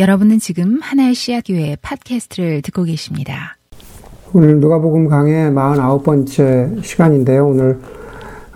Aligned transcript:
여러분은 0.00 0.38
지금 0.38 0.78
하나의 0.80 1.14
씨앗교회 1.14 1.76
팟캐스트를 1.82 2.62
듣고 2.62 2.84
계십니다. 2.84 3.58
오늘 4.32 4.58
누가복음 4.58 5.08
강의 5.08 5.50
49번째 5.50 6.82
시간인데요. 6.82 7.46
오늘 7.46 7.78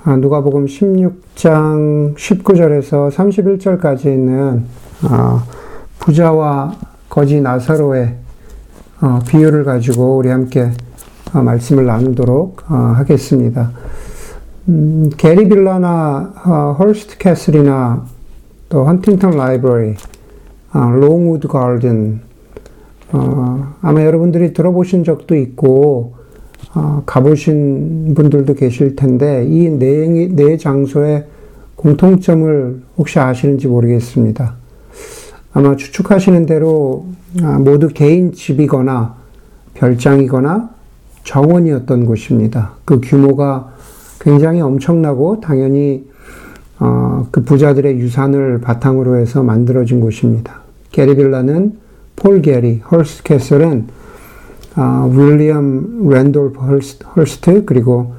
아, 0.05 0.17
누가복음 0.17 0.65
16장 0.65 2.17
19절에서 2.17 3.11
31절까지 3.11 4.07
있는 4.07 4.65
아, 5.03 5.45
부자와 5.99 6.77
거지 7.11 7.43
나사로의 7.43 8.17
어, 9.03 9.19
비유를 9.29 9.65
가지고 9.65 10.17
우리 10.17 10.31
함께 10.31 10.71
어, 11.35 11.43
말씀을 11.43 11.85
나누도록 11.85 12.63
어, 12.71 12.75
하겠습니다. 12.75 13.71
음, 14.69 15.11
게리 15.19 15.47
빌라나 15.51 16.77
헐스트 16.79 17.19
캐슬이나 17.19 18.07
또 18.71 18.87
헌팅턴 18.87 19.37
라이브러리 19.37 19.97
롱우드 20.79 21.49
가든 21.49 22.21
어, 23.13 23.75
아마 23.81 24.05
여러분들이 24.05 24.53
들어보신 24.53 25.05
적도 25.05 25.37
있고 25.37 26.15
어, 26.75 27.03
가보신 27.07 28.15
분들도 28.15 28.55
계실 28.55 28.97
텐데 28.97 29.47
이네 29.47 30.35
네 30.35 30.57
장소의 30.57 31.27
공통점을 31.77 32.83
혹시 32.97 33.21
아시는지 33.21 33.69
모르겠습니다. 33.69 34.55
아마 35.53 35.77
추측하시는 35.77 36.47
대로 36.47 37.07
아, 37.43 37.59
모두 37.59 37.89
개인 37.89 38.33
집이거나 38.33 39.15
별장이거나 39.75 40.71
정원이었던 41.23 42.07
곳입니다. 42.07 42.73
그 42.85 43.01
규모가 43.01 43.73
굉장히 44.21 44.61
엄청나고 44.61 45.41
당연히 45.41 46.09
어, 46.81 47.29
그 47.31 47.45
부자들의 47.45 47.99
유산을 47.99 48.61
바탕으로 48.61 49.17
해서 49.17 49.45
만들어진 49.45 50.01
곳입니다. 50.01 50.64
게티빌라는 50.95 51.73
폴 52.15 52.41
게티, 52.41 52.81
헐스트 52.89 53.25
캐슬은 53.25 53.89
어, 54.77 55.11
윌리엄 55.13 56.09
랜돌프 56.09 56.61
헐스트, 56.61 57.05
헐스트, 57.17 57.65
그리고 57.65 58.15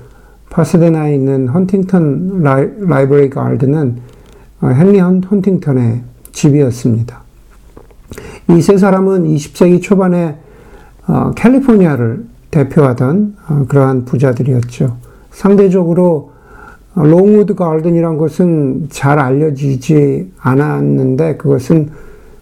파스데나에 0.50 1.16
있는 1.16 1.48
헌팅턴 1.48 2.42
라이, 2.44 2.68
라이브러리 2.80 3.30
가든은 3.30 3.98
어, 4.62 4.68
헨리 4.68 5.00
헌팅턴의 5.00 6.02
집이었습니다. 6.32 7.24
이 8.50 8.62
세 8.62 8.78
사람은 8.78 9.26
20세기 9.26 9.82
초반에 9.82 10.38
어, 11.08 11.32
캘리포니아를 11.36 12.26
대표하던 12.52 13.36
어, 13.50 13.66
그러한 13.68 14.06
부자들이었죠. 14.06 14.98
상대적으로 15.32 16.32
롱우드 16.96 17.56
가든이란 17.56 18.18
것은 18.18 18.88
잘 18.90 19.20
알려지지 19.20 20.32
않았는데 20.40 21.38
그것은 21.38 21.92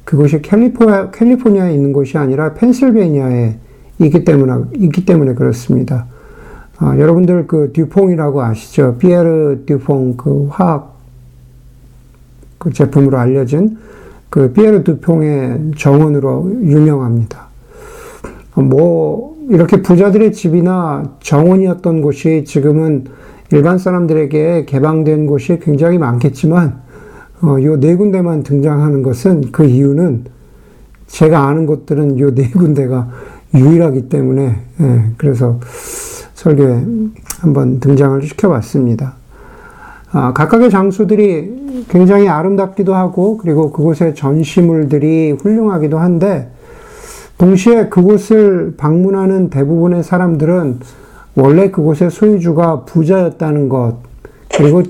그곳이 0.03 0.41
캘리포니아, 0.41 1.11
캘리포니아에 1.11 1.73
있는 1.73 1.93
곳이 1.93 2.17
아니라 2.17 2.53
펜실베니아에 2.53 3.55
있기 3.99 4.25
때문에, 4.25 4.65
있기 4.75 5.05
때문에 5.05 5.33
그렇습니다. 5.33 6.07
아, 6.77 6.97
여러분들 6.97 7.47
그 7.47 7.71
듀퐁이라고 7.73 8.41
아시죠? 8.41 8.97
피에르 8.97 9.63
듀퐁 9.65 10.17
그 10.17 10.47
화학 10.49 10.97
그 12.57 12.71
제품으로 12.71 13.17
알려진 13.17 13.77
그 14.29 14.51
피에르 14.51 14.83
듀퐁의 14.83 15.71
정원으로 15.77 16.51
유명합니다. 16.63 17.47
뭐 18.55 19.37
이렇게 19.49 19.81
부자들의 19.81 20.31
집이나 20.31 21.03
정원이었던 21.21 22.01
곳이 22.01 22.43
지금은 22.45 23.05
일반 23.51 23.77
사람들에게 23.77 24.65
개방된 24.65 25.27
곳이 25.27 25.59
굉장히 25.61 25.97
많겠지만 25.97 26.81
어, 27.43 27.57
요 27.61 27.77
네 27.77 27.95
군데만 27.95 28.43
등장하는 28.43 29.03
것은 29.03 29.51
그 29.51 29.65
이유는 29.65 30.25
제가 31.07 31.47
아는 31.47 31.65
곳들은 31.65 32.19
요 32.19 32.33
네 32.33 32.49
군데가 32.49 33.09
유일하기 33.53 34.09
때문에 34.09 34.55
예, 34.81 35.03
그래서 35.17 35.59
설교에 36.33 36.85
한번 37.41 37.79
등장을 37.79 38.21
시켜봤습니다. 38.23 39.13
아, 40.11 40.33
각각의 40.33 40.69
장소들이 40.69 41.85
굉장히 41.89 42.29
아름답기도 42.29 42.95
하고 42.95 43.37
그리고 43.37 43.71
그곳의 43.71 44.15
전시물들이 44.15 45.31
훌륭하기도 45.31 45.99
한데 45.99 46.49
동시에 47.37 47.87
그곳을 47.89 48.75
방문하는 48.77 49.49
대부분의 49.49 50.03
사람들은 50.03 50.79
원래 51.35 51.71
그곳의 51.71 52.09
소유주가 52.11 52.85
부자였다는 52.85 53.69
것 53.69 53.97
그리고 54.55 54.83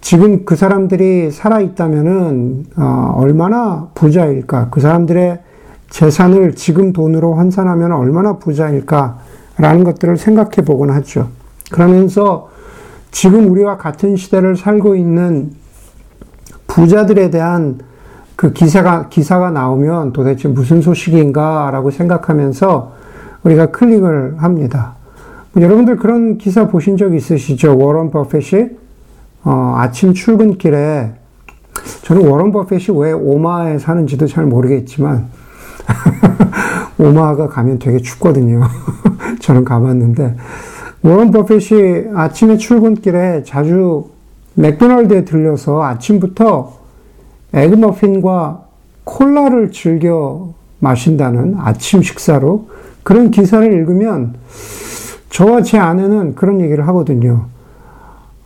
지금 0.00 0.44
그 0.44 0.56
사람들이 0.56 1.30
살아있다면은, 1.30 2.66
어, 2.76 3.14
얼마나 3.16 3.88
부자일까? 3.94 4.68
그 4.70 4.80
사람들의 4.80 5.40
재산을 5.90 6.54
지금 6.54 6.92
돈으로 6.92 7.34
환산하면 7.34 7.92
얼마나 7.92 8.34
부자일까라는 8.38 9.84
것들을 9.84 10.16
생각해 10.16 10.64
보곤 10.64 10.90
하죠. 10.90 11.28
그러면서 11.70 12.50
지금 13.10 13.50
우리와 13.50 13.76
같은 13.76 14.16
시대를 14.16 14.56
살고 14.56 14.94
있는 14.94 15.52
부자들에 16.66 17.30
대한 17.30 17.78
그 18.36 18.52
기사가, 18.52 19.08
기사가 19.08 19.50
나오면 19.50 20.12
도대체 20.12 20.48
무슨 20.48 20.80
소식인가라고 20.80 21.90
생각하면서 21.90 22.92
우리가 23.42 23.66
클릭을 23.66 24.36
합니다. 24.38 24.94
여러분들 25.56 25.96
그런 25.96 26.38
기사 26.38 26.68
보신 26.68 26.96
적 26.96 27.14
있으시죠? 27.14 27.76
워런 27.76 28.10
버핏이 28.10 28.70
어, 29.44 29.74
아침 29.76 30.14
출근길에 30.14 31.12
저는 32.02 32.28
워런 32.28 32.52
버핏이 32.52 32.98
왜 32.98 33.12
오마에 33.12 33.78
사는지도 33.78 34.26
잘 34.26 34.46
모르겠지만 34.46 35.28
오마가 36.98 37.48
가면 37.48 37.78
되게 37.78 37.98
춥거든요. 37.98 38.62
저는 39.40 39.64
가봤는데 39.64 40.36
워런 41.02 41.30
버핏이 41.30 42.14
아침에 42.14 42.56
출근길에 42.56 43.44
자주 43.44 44.10
맥도날드에 44.54 45.24
들려서 45.24 45.82
아침부터 45.82 46.78
에그머핀과 47.54 48.64
콜라를 49.04 49.70
즐겨 49.70 50.52
마신다는 50.80 51.56
아침 51.58 52.02
식사로 52.02 52.68
그런 53.02 53.30
기사를 53.30 53.72
읽으면 53.72 54.34
저와 55.30 55.62
제 55.62 55.78
아내는 55.78 56.34
그런 56.34 56.60
얘기를 56.60 56.86
하거든요. 56.88 57.46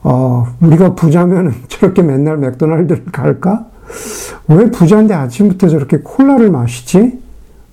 어, 0.03 0.47
우리가 0.61 0.95
부자면 0.95 1.55
저렇게 1.69 2.03
맨날 2.03 2.37
맥도날드를 2.39 3.07
갈까? 3.13 3.67
왜 4.49 4.71
부자인데 4.71 5.15
아침부터 5.15 5.69
저렇게 5.69 5.99
콜라를 5.99 6.51
마시지? 6.51 7.21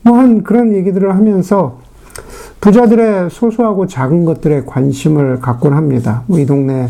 뭐 0.04 0.18
한 0.18 0.44
그런 0.44 0.74
얘기들을 0.74 1.14
하면서 1.14 1.80
부자들의 2.62 3.30
소소하고 3.30 3.88
작은 3.88 4.26
것들에 4.26 4.64
관심을 4.66 5.40
갖곤 5.40 5.74
합니다. 5.74 6.24
뭐 6.28 6.40
이 6.40 6.46
동네 6.46 6.90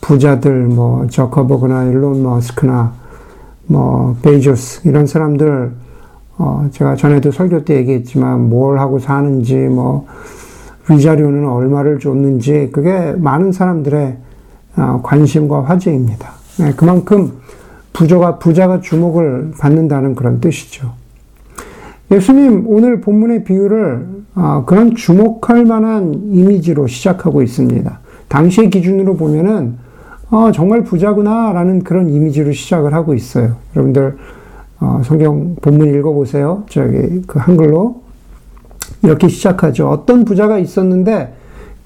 부자들, 0.00 0.66
뭐, 0.66 1.06
저커버그나 1.08 1.84
일론 1.84 2.22
머스크나, 2.22 2.92
뭐, 3.66 4.16
베이조스, 4.22 4.86
이런 4.86 5.04
사람들, 5.06 5.72
어, 6.38 6.68
제가 6.70 6.94
전에도 6.94 7.32
설교 7.32 7.64
때 7.64 7.74
얘기했지만, 7.76 8.48
뭘 8.48 8.78
하고 8.78 9.00
사는지, 9.00 9.56
뭐, 9.56 10.06
위자료는 10.88 11.48
얼마를 11.48 11.98
줬는지, 11.98 12.70
그게 12.72 13.14
많은 13.16 13.50
사람들의 13.50 14.06
어, 14.06 14.25
관심과 14.76 15.64
화제입니다. 15.64 16.30
네, 16.58 16.72
그만큼 16.76 17.32
부자가, 17.92 18.38
부자가 18.38 18.80
주목을 18.80 19.52
받는다는 19.58 20.14
그런 20.14 20.40
뜻이죠. 20.40 20.92
예수님 22.10 22.64
오늘 22.66 23.00
본문의 23.00 23.44
비유를 23.44 24.06
어, 24.34 24.64
그런 24.66 24.94
주목할 24.94 25.64
만한 25.64 26.12
이미지로 26.30 26.86
시작하고 26.86 27.42
있습니다. 27.42 27.98
당시의 28.28 28.70
기준으로 28.70 29.16
보면은 29.16 29.78
어, 30.30 30.52
정말 30.52 30.84
부자구나라는 30.84 31.84
그런 31.84 32.10
이미지로 32.10 32.52
시작을 32.52 32.92
하고 32.92 33.14
있어요. 33.14 33.56
여러분들 33.74 34.16
성경 35.04 35.56
본문 35.62 35.94
읽어보세요. 35.94 36.64
저기 36.68 37.22
그 37.26 37.38
한글로 37.38 38.02
이렇게 39.02 39.28
시작하죠. 39.28 39.88
어떤 39.88 40.24
부자가 40.24 40.58
있었는데 40.58 41.32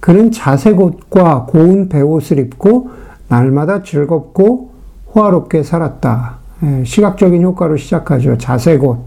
그는 0.01 0.33
자색 0.33 0.81
옷과 0.81 1.47
고운 1.49 1.89
배옷을 1.89 2.39
입고 2.39 2.91
날마다 3.29 3.83
즐겁고 3.83 4.71
호화롭게 5.15 5.63
살았다. 5.63 6.39
예, 6.63 6.85
시각적인 6.85 7.43
효과로 7.43 7.77
시작하죠. 7.77 8.37
자색옷, 8.39 8.99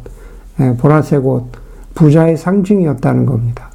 예, 0.60 0.76
보라색 0.78 1.26
옷, 1.26 1.46
부자의 1.96 2.38
상징이었다는 2.38 3.26
겁니다. 3.26 3.70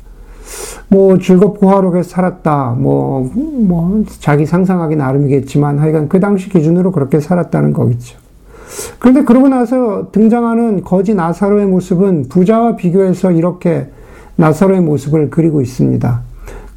뭐 0.89 1.19
즐겁고 1.19 1.69
호화롭게 1.69 2.03
살았다. 2.03 2.77
뭐, 2.79 3.31
뭐, 3.35 4.05
자기 4.21 4.47
상상하기 4.47 4.97
나름이겠지만 4.97 5.79
하여간 5.79 6.09
그 6.09 6.19
당시 6.19 6.49
기준으로 6.49 6.93
그렇게 6.93 7.21
살았다는 7.21 7.73
거겠죠. 7.73 8.19
그런데 8.99 9.25
그러고 9.25 9.49
나서 9.49 10.11
등장하는 10.13 10.83
거지 10.83 11.15
나사로의 11.15 11.67
모습은 11.67 12.29
부자와 12.29 12.77
비교해서 12.77 13.31
이렇게 13.31 13.89
나사로의 14.37 14.81
모습을 14.81 15.31
그리고 15.31 15.61
있습니다. 15.61 16.28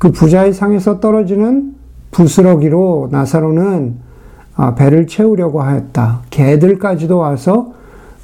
그 0.01 0.11
부자의 0.11 0.51
상에서 0.51 0.99
떨어지는 0.99 1.75
부스러기로 2.09 3.09
나사로는 3.11 3.97
아, 4.55 4.73
배를 4.73 5.05
채우려고 5.05 5.61
하였다. 5.61 6.21
개들까지도 6.31 7.19
와서 7.19 7.73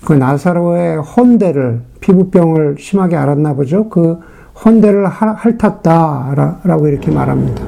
그 0.04 0.14
나사로의 0.14 0.98
헌대를 0.98 1.82
피부병을 2.00 2.78
심하게 2.80 3.16
앓았나 3.16 3.54
보죠. 3.54 3.90
그 3.90 4.18
헌대를 4.66 5.06
핥았다라고 5.06 6.88
이렇게 6.88 7.12
말합니다. 7.12 7.64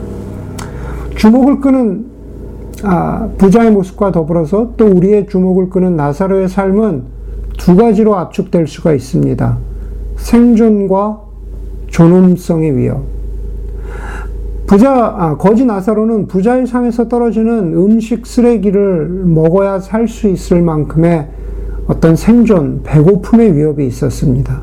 주목을 1.16 1.62
끄는 1.62 2.06
아, 2.86 3.30
부자의 3.38 3.70
모습과 3.70 4.12
더불어서 4.12 4.74
또 4.76 4.88
우리의 4.88 5.28
주목을 5.28 5.70
끄는 5.70 5.96
나사로의 5.96 6.50
삶은 6.50 7.04
두 7.60 7.76
가지로 7.76 8.16
압축될 8.16 8.66
수가 8.66 8.92
있습니다. 8.94 9.58
생존과 10.18 11.22
존엄성의 11.90 12.76
위협. 12.76 13.19
부자, 14.70 15.16
아, 15.18 15.36
거지 15.36 15.66
나사로는 15.66 16.28
부자의 16.28 16.68
상에서 16.68 17.08
떨어지는 17.08 17.74
음식 17.74 18.28
쓰레기를 18.28 19.08
먹어야 19.10 19.80
살 19.80 20.08
수 20.08 20.28
있을 20.28 20.62
만큼의 20.62 21.28
어떤 21.88 22.16
생존, 22.16 22.84
배고픔의 22.84 23.56
위협이 23.56 23.88
있었습니다. 23.88 24.62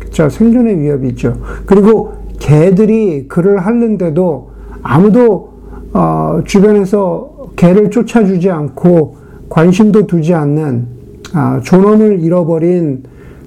그죠 0.00 0.30
생존의 0.30 0.80
위협이죠. 0.80 1.36
그리고 1.66 2.14
개들이 2.38 3.28
그를 3.28 3.58
핥는데도 3.58 4.48
아무도 4.82 5.52
어, 5.92 6.40
주변에서 6.46 7.50
개를 7.54 7.90
쫓아주지 7.90 8.48
않고 8.48 9.16
관심도 9.50 10.06
두지 10.06 10.32
않는 10.32 10.86
아, 11.34 11.60
존엄을 11.62 12.20
잃어버린 12.20 13.02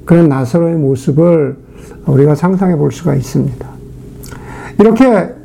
그런 0.06 0.30
나사로의 0.30 0.76
모습을 0.76 1.58
우리가 2.06 2.36
상상해 2.36 2.76
볼 2.76 2.92
수가 2.92 3.16
있습니다. 3.16 3.68
이렇게 4.80 5.37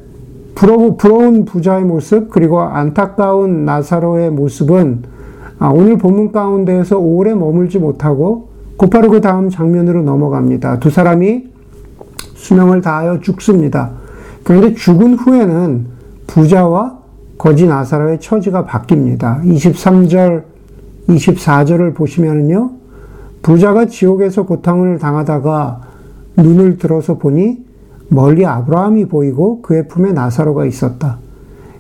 부러우, 0.63 0.97
부러운 0.97 1.45
부자의 1.45 1.85
모습, 1.85 2.31
그리고 2.31 2.61
안타까운 2.61 3.65
나사로의 3.65 4.31
모습은 4.31 5.03
아, 5.59 5.71
오늘 5.71 5.99
본문 5.99 6.31
가운데에서 6.31 7.01
오래 7.01 7.35
머물지 7.35 7.81
못하고 7.81 8.51
곧바로 8.77 9.11
그 9.11 9.21
다음 9.21 9.51
장면으로 9.51 10.03
넘어갑니다. 10.03 10.79
두 10.79 10.89
사람이 10.89 11.49
수명을 12.35 12.81
다하여 12.81 13.19
죽습니다. 13.19 13.91
그런데 14.45 14.75
죽은 14.75 15.15
후에는 15.15 15.87
부자와 16.29 16.97
거지 17.37 17.67
나사로의 17.67 18.21
처지가 18.21 18.65
바뀝니다. 18.65 19.43
23절, 19.43 20.45
24절을 21.09 21.93
보시면은요, 21.93 22.71
부자가 23.43 23.87
지옥에서 23.87 24.45
고통을 24.45 25.01
당하다가 25.01 25.81
눈을 26.37 26.79
들어서 26.79 27.19
보니 27.19 27.72
멀리 28.13 28.45
아브라함이 28.45 29.07
보이고 29.07 29.63
그의 29.63 29.89
품에 29.89 30.13
나사로가 30.13 30.67
있었다. 30.67 31.19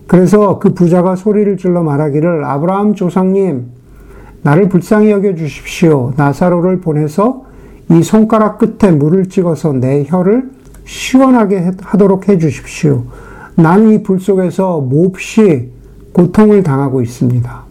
그래서 0.06 0.58
그 0.58 0.74
부자가 0.74 1.14
소리를 1.14 1.56
질러 1.56 1.82
말하기를 1.82 2.44
아브라함 2.44 2.94
조상님, 2.94 3.66
나를 4.42 4.68
불쌍히 4.68 5.10
여겨 5.10 5.34
주십시오. 5.36 6.12
나사로를 6.16 6.80
보내서 6.80 7.44
이 7.90 8.02
손가락 8.02 8.58
끝에 8.58 8.90
물을 8.90 9.26
찍어서 9.26 9.72
내 9.72 10.04
혀를 10.06 10.50
시원하게 10.84 11.72
하도록 11.80 12.28
해 12.28 12.38
주십시오. 12.38 13.04
나는 13.54 13.92
이 13.92 14.02
불 14.02 14.18
속에서 14.18 14.80
몹시 14.80 15.70
고통을 16.12 16.62
당하고 16.62 17.02
있습니다. 17.02 17.62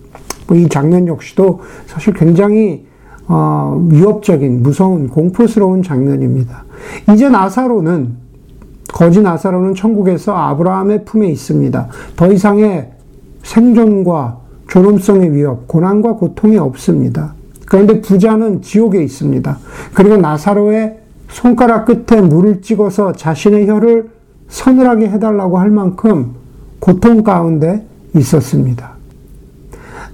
뭐이 0.47 0.69
장면 0.69 1.07
역시도 1.07 1.61
사실 1.87 2.13
굉장히 2.13 2.85
어, 3.27 3.81
위협적인, 3.89 4.61
무서운, 4.61 5.07
공포스러운 5.07 5.83
장면입니다. 5.83 6.65
이제 7.13 7.29
나사로는, 7.29 8.20
거짓 8.91 9.21
나사로는 9.21 9.75
천국에서 9.75 10.35
아브라함의 10.35 11.05
품에 11.05 11.27
있습니다. 11.27 11.87
더 12.15 12.31
이상의 12.31 12.91
생존과 13.43 14.37
존엄성의 14.69 15.33
위협, 15.33 15.67
고난과 15.67 16.13
고통이 16.13 16.57
없습니다. 16.57 17.33
그런데 17.65 18.01
부자는 18.01 18.61
지옥에 18.61 19.03
있습니다. 19.03 19.57
그리고 19.93 20.17
나사로의 20.17 20.99
손가락 21.29 21.85
끝에 21.85 22.21
물을 22.21 22.61
찍어서 22.61 23.13
자신의 23.13 23.67
혀를 23.67 24.09
서늘하게 24.49 25.09
해달라고 25.09 25.57
할 25.57 25.69
만큼 25.69 26.35
고통 26.79 27.23
가운데 27.23 27.85
있었습니다. 28.15 29.00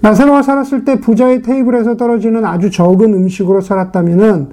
나사로가 0.02 0.42
살았을 0.44 0.86
때 0.86 1.00
부자의 1.00 1.42
테이블에서 1.42 1.98
떨어지는 1.98 2.46
아주 2.46 2.70
적은 2.70 3.14
음식으로 3.14 3.62
살았다면은 3.62 4.50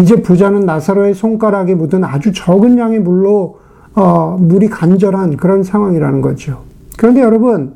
이제 0.00 0.22
부자는 0.22 0.60
나사로의 0.60 1.14
손가락에 1.14 1.74
묻은 1.74 2.04
아주 2.04 2.32
적은 2.32 2.78
양의 2.78 3.00
물로 3.00 3.58
어, 3.94 4.36
물이 4.38 4.68
간절한 4.68 5.36
그런 5.36 5.62
상황이라는 5.62 6.20
거죠. 6.20 6.62
그런데 6.96 7.20
여러분 7.20 7.74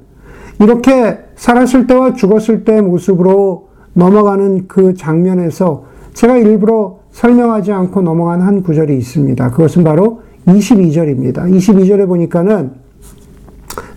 이렇게 0.61 1.19
살았을 1.37 1.87
때와 1.87 2.15
죽었을 2.15 2.65
때의 2.65 2.83
모습으로 2.83 3.69
넘어가는 3.95 4.69
그 4.69 4.95
장면에서 4.95 5.85
제가 6.15 6.37
일부러 6.37 6.99
설명하지 7.13 7.73
않고 7.73 8.03
넘어간 8.03 8.41
한 8.41 8.63
구절이 8.63 8.97
있습니다. 8.97 9.51
그것은 9.51 9.85
바로 9.85 10.23
22절입니다. 10.47 11.51
22절에 11.51 12.07
보니까는 12.07 12.73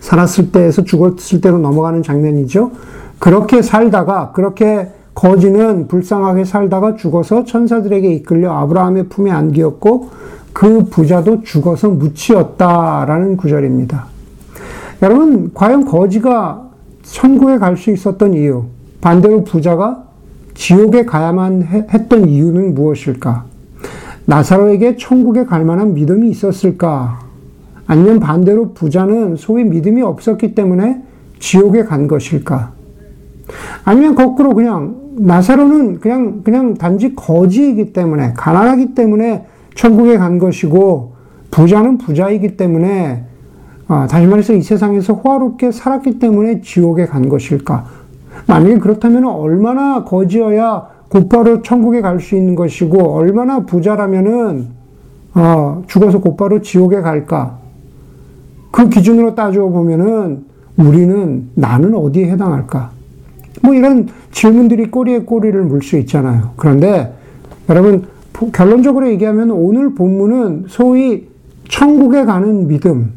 살았을 0.00 0.52
때에서 0.52 0.84
죽었을 0.84 1.40
때로 1.40 1.58
넘어가는 1.58 2.02
장면이죠. 2.02 2.70
그렇게 3.18 3.62
살다가 3.62 4.32
그렇게 4.32 4.88
거지는 5.14 5.88
불쌍하게 5.88 6.44
살다가 6.44 6.96
죽어서 6.96 7.44
천사들에게 7.44 8.12
이끌려 8.12 8.52
아브라함의 8.52 9.08
품에 9.08 9.30
안기었고 9.30 10.10
그 10.52 10.84
부자도 10.84 11.42
죽어서 11.42 11.88
묻히었다라는 11.88 13.36
구절입니다. 13.36 14.06
여러분 15.02 15.50
과연 15.54 15.84
거지가 15.84 16.62
천국에 17.02 17.58
갈 17.58 17.76
수 17.76 17.90
있었던 17.90 18.34
이유 18.34 18.64
반대로 19.00 19.44
부자가 19.44 20.04
지옥에 20.54 21.04
가야만 21.04 21.62
했던 21.62 22.28
이유는 22.28 22.74
무엇일까? 22.74 23.44
나사로에게 24.24 24.96
천국에 24.96 25.44
갈 25.44 25.64
만한 25.64 25.94
믿음이 25.94 26.28
있었을까? 26.30 27.20
아니면 27.86 28.18
반대로 28.18 28.72
부자는 28.72 29.36
소위 29.36 29.64
믿음이 29.64 30.02
없었기 30.02 30.54
때문에 30.54 31.02
지옥에 31.38 31.84
간 31.84 32.08
것일까? 32.08 32.75
아니면 33.84 34.14
거꾸로 34.14 34.54
그냥 34.54 34.96
나사로는 35.18 36.00
그냥 36.00 36.42
그냥 36.42 36.74
단지 36.74 37.14
거지이기 37.14 37.92
때문에 37.92 38.34
가난하기 38.34 38.94
때문에 38.94 39.46
천국에 39.74 40.18
간 40.18 40.38
것이고 40.38 41.12
부자는 41.50 41.98
부자이기 41.98 42.56
때문에 42.56 43.24
아, 43.88 44.06
다시 44.10 44.26
말해서 44.26 44.52
이 44.52 44.62
세상에서 44.62 45.14
호화롭게 45.14 45.70
살았기 45.70 46.18
때문에 46.18 46.60
지옥에 46.60 47.06
간 47.06 47.28
것일까? 47.28 47.84
만약에 48.46 48.78
그렇다면 48.78 49.24
얼마나 49.26 50.04
거지여야 50.04 50.88
곧바로 51.08 51.62
천국에 51.62 52.00
갈 52.00 52.18
수 52.20 52.34
있는 52.36 52.54
것이고 52.56 53.14
얼마나 53.14 53.60
부자라면은 53.60 54.68
어, 55.34 55.82
죽어서 55.86 56.20
곧바로 56.20 56.60
지옥에 56.62 57.00
갈까? 57.00 57.58
그 58.72 58.88
기준으로 58.88 59.34
따져 59.34 59.62
보면은 59.62 60.44
우리는 60.76 61.48
나는 61.54 61.94
어디에 61.94 62.30
해당할까? 62.32 62.95
뭐 63.62 63.74
이런 63.74 64.08
질문들이 64.32 64.90
꼬리에 64.90 65.20
꼬리를 65.20 65.60
물 65.62 65.82
수 65.82 65.96
있잖아요. 65.98 66.50
그런데 66.56 67.12
여러분 67.68 68.04
결론적으로 68.52 69.08
얘기하면 69.08 69.50
오늘 69.50 69.94
본문은 69.94 70.64
소위 70.68 71.28
천국에 71.68 72.24
가는 72.24 72.68
믿음, 72.68 73.12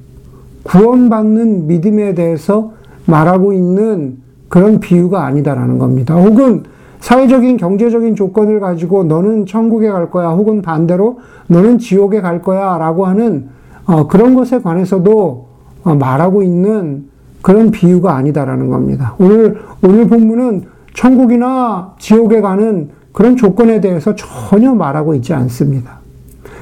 구원받는 0.63 1.67
믿음에 1.67 2.13
대해서 2.13 2.71
말하고 3.05 3.53
있는 3.53 4.17
그런 4.47 4.79
비유가 4.79 5.25
아니다라는 5.25 5.77
겁니다. 5.77 6.15
혹은 6.15 6.63
사회적인 6.99 7.57
경제적인 7.57 8.15
조건을 8.15 8.59
가지고 8.59 9.03
너는 9.03 9.45
천국에 9.45 9.89
갈 9.89 10.09
거야, 10.09 10.29
혹은 10.29 10.61
반대로 10.61 11.19
너는 11.47 11.77
지옥에 11.79 12.21
갈 12.21 12.41
거야 12.41 12.77
라고 12.77 13.05
하는 13.05 13.49
어, 13.85 14.07
그런 14.07 14.35
것에 14.35 14.59
관해서도 14.59 15.47
어, 15.83 15.95
말하고 15.95 16.43
있는 16.43 17.05
그런 17.41 17.71
비유가 17.71 18.15
아니다라는 18.15 18.69
겁니다. 18.69 19.15
오늘, 19.19 19.59
오늘 19.81 20.07
본문은 20.07 20.63
천국이나 20.93 21.93
지옥에 21.99 22.41
가는 22.41 22.89
그런 23.11 23.37
조건에 23.37 23.81
대해서 23.81 24.15
전혀 24.15 24.73
말하고 24.73 25.15
있지 25.15 25.33
않습니다. 25.33 25.99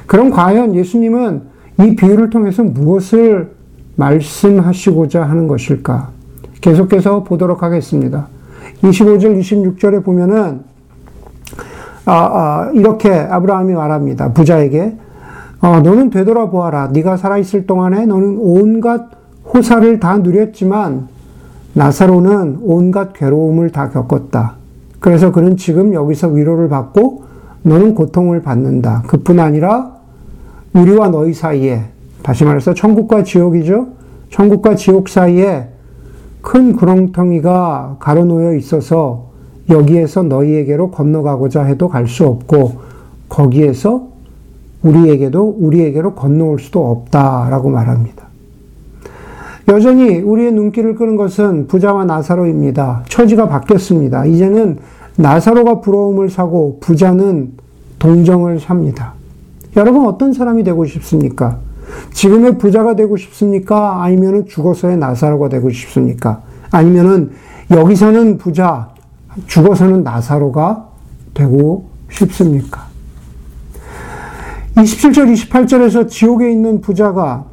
그럼 0.06 0.30
과연 0.30 0.74
예수님은 0.74 1.42
이 1.80 1.96
비유를 1.96 2.30
통해서 2.30 2.62
무엇을 2.62 3.52
말씀하시고자 3.96 5.22
하는 5.22 5.48
것일까? 5.48 6.10
계속해서 6.60 7.24
보도록 7.24 7.62
하겠습니다. 7.62 8.28
25절, 8.82 9.38
26절에 9.40 10.04
보면은, 10.04 10.60
아, 12.04 12.12
아, 12.12 12.70
이렇게 12.74 13.10
아브라함이 13.10 13.74
말합니다. 13.74 14.32
부자에게. 14.32 14.96
어, 15.60 15.80
너는 15.80 16.10
되돌아보아라. 16.10 16.88
네가 16.88 17.16
살아있을 17.16 17.66
동안에 17.66 18.06
너는 18.06 18.38
온갖 18.38 19.17
호사를 19.52 19.98
다 20.00 20.18
누렸지만 20.18 21.08
나사로는 21.74 22.58
온갖 22.62 23.12
괴로움을 23.12 23.70
다 23.70 23.88
겪었다. 23.90 24.54
그래서 25.00 25.32
그는 25.32 25.56
지금 25.56 25.94
여기서 25.94 26.28
위로를 26.28 26.68
받고 26.68 27.24
너는 27.62 27.94
고통을 27.94 28.42
받는다. 28.42 29.02
그뿐 29.06 29.38
아니라 29.40 29.92
우리와 30.74 31.08
너희 31.08 31.32
사이에 31.32 31.84
다시 32.22 32.44
말해서 32.44 32.74
천국과 32.74 33.22
지옥이죠. 33.22 33.88
천국과 34.30 34.74
지옥 34.74 35.08
사이에 35.08 35.68
큰 36.42 36.74
구렁텅이가 36.74 37.96
가로놓여 38.00 38.54
있어서 38.56 39.28
여기에서 39.70 40.22
너희에게로 40.22 40.90
건너가고자 40.90 41.62
해도 41.64 41.88
갈 41.88 42.06
수 42.06 42.26
없고 42.26 42.80
거기에서 43.28 44.08
우리에게도 44.82 45.56
우리에게로 45.58 46.14
건너올 46.14 46.58
수도 46.58 46.90
없다라고 46.90 47.70
말합니다. 47.70 48.27
여전히 49.68 50.18
우리의 50.18 50.52
눈길을 50.52 50.94
끄는 50.94 51.16
것은 51.16 51.66
부자와 51.66 52.06
나사로입니다. 52.06 53.04
처지가 53.08 53.48
바뀌었습니다. 53.48 54.24
이제는 54.24 54.78
나사로가 55.16 55.80
부러움을 55.80 56.30
사고 56.30 56.78
부자는 56.80 57.52
동정을 57.98 58.60
삽니다. 58.60 59.12
여러분 59.76 60.06
어떤 60.06 60.32
사람이 60.32 60.64
되고 60.64 60.86
싶습니까? 60.86 61.58
지금의 62.12 62.58
부자가 62.58 62.96
되고 62.96 63.16
싶습니까? 63.16 64.02
아니면 64.02 64.46
죽어서의 64.46 64.96
나사로가 64.96 65.48
되고 65.50 65.68
싶습니까? 65.70 66.40
아니면은 66.70 67.32
여기서는 67.70 68.38
부자, 68.38 68.88
죽어서는 69.46 70.02
나사로가 70.02 70.88
되고 71.34 71.90
싶습니까? 72.10 72.86
27절, 74.76 75.34
28절에서 75.34 76.08
지옥에 76.08 76.50
있는 76.50 76.80
부자가 76.80 77.44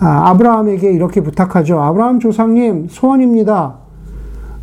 아, 0.00 0.34
브라함에게 0.36 0.92
이렇게 0.92 1.20
부탁하죠. 1.20 1.80
아브라함 1.80 2.20
조상님, 2.20 2.88
소원입니다. 2.90 3.74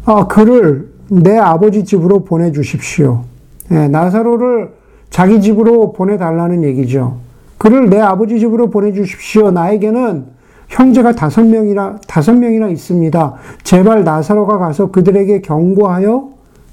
아, 0.06 0.28
그를 0.28 0.92
내 1.10 1.38
아버지 1.38 1.84
집으로 1.86 2.24
보내주십시오. 2.24 3.24
예, 3.72 3.88
나사로를 3.88 4.74
자기 5.10 5.42
집으로 5.42 5.94
보내달라는 5.94 6.64
얘기죠. 6.64 7.18
그를 7.58 7.90
내 7.90 8.00
아버지 8.00 8.40
집으로 8.40 8.70
보내주십시오. 8.70 9.52
나에게는 9.52 10.26
형제가 10.68 11.14
다섯 11.14 11.44
명이나, 11.46 11.98
다섯 12.08 12.34
명이나 12.34 12.70
있습니다. 12.70 13.34
제발 13.64 14.04
나사로가 14.04 14.58
가서 14.58 14.90
그들에게 14.92 15.42
경고하여 15.42 16.30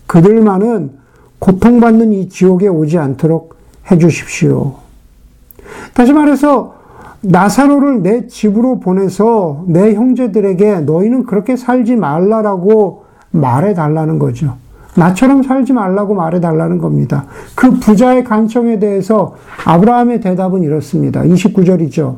그들만은 0.06 0.92
고통받는 1.40 2.12
이 2.12 2.28
지옥에 2.28 2.68
오지 2.68 2.98
않도록 2.98 3.56
해 3.90 3.98
주십시오. 3.98 4.74
다시 5.94 6.12
말해서 6.12 6.77
나사로를 7.20 8.02
내 8.02 8.26
집으로 8.28 8.78
보내서 8.80 9.64
내 9.66 9.94
형제들에게 9.94 10.80
너희는 10.80 11.24
그렇게 11.24 11.56
살지 11.56 11.96
말라라고 11.96 13.04
말해 13.30 13.74
달라는 13.74 14.18
거죠. 14.18 14.56
나처럼 14.96 15.42
살지 15.42 15.72
말라고 15.72 16.14
말해 16.14 16.40
달라는 16.40 16.78
겁니다. 16.78 17.26
그 17.54 17.70
부자의 17.70 18.24
간청에 18.24 18.78
대해서 18.78 19.36
아브라함의 19.64 20.20
대답은 20.20 20.62
이렇습니다. 20.62 21.22
29절이죠. 21.22 22.16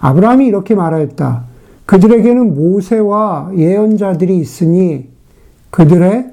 아브라함이 0.00 0.46
이렇게 0.46 0.74
말하였다. 0.74 1.42
그들에게는 1.86 2.54
모세와 2.54 3.50
예언자들이 3.56 4.36
있으니 4.38 5.08
그들의 5.70 6.30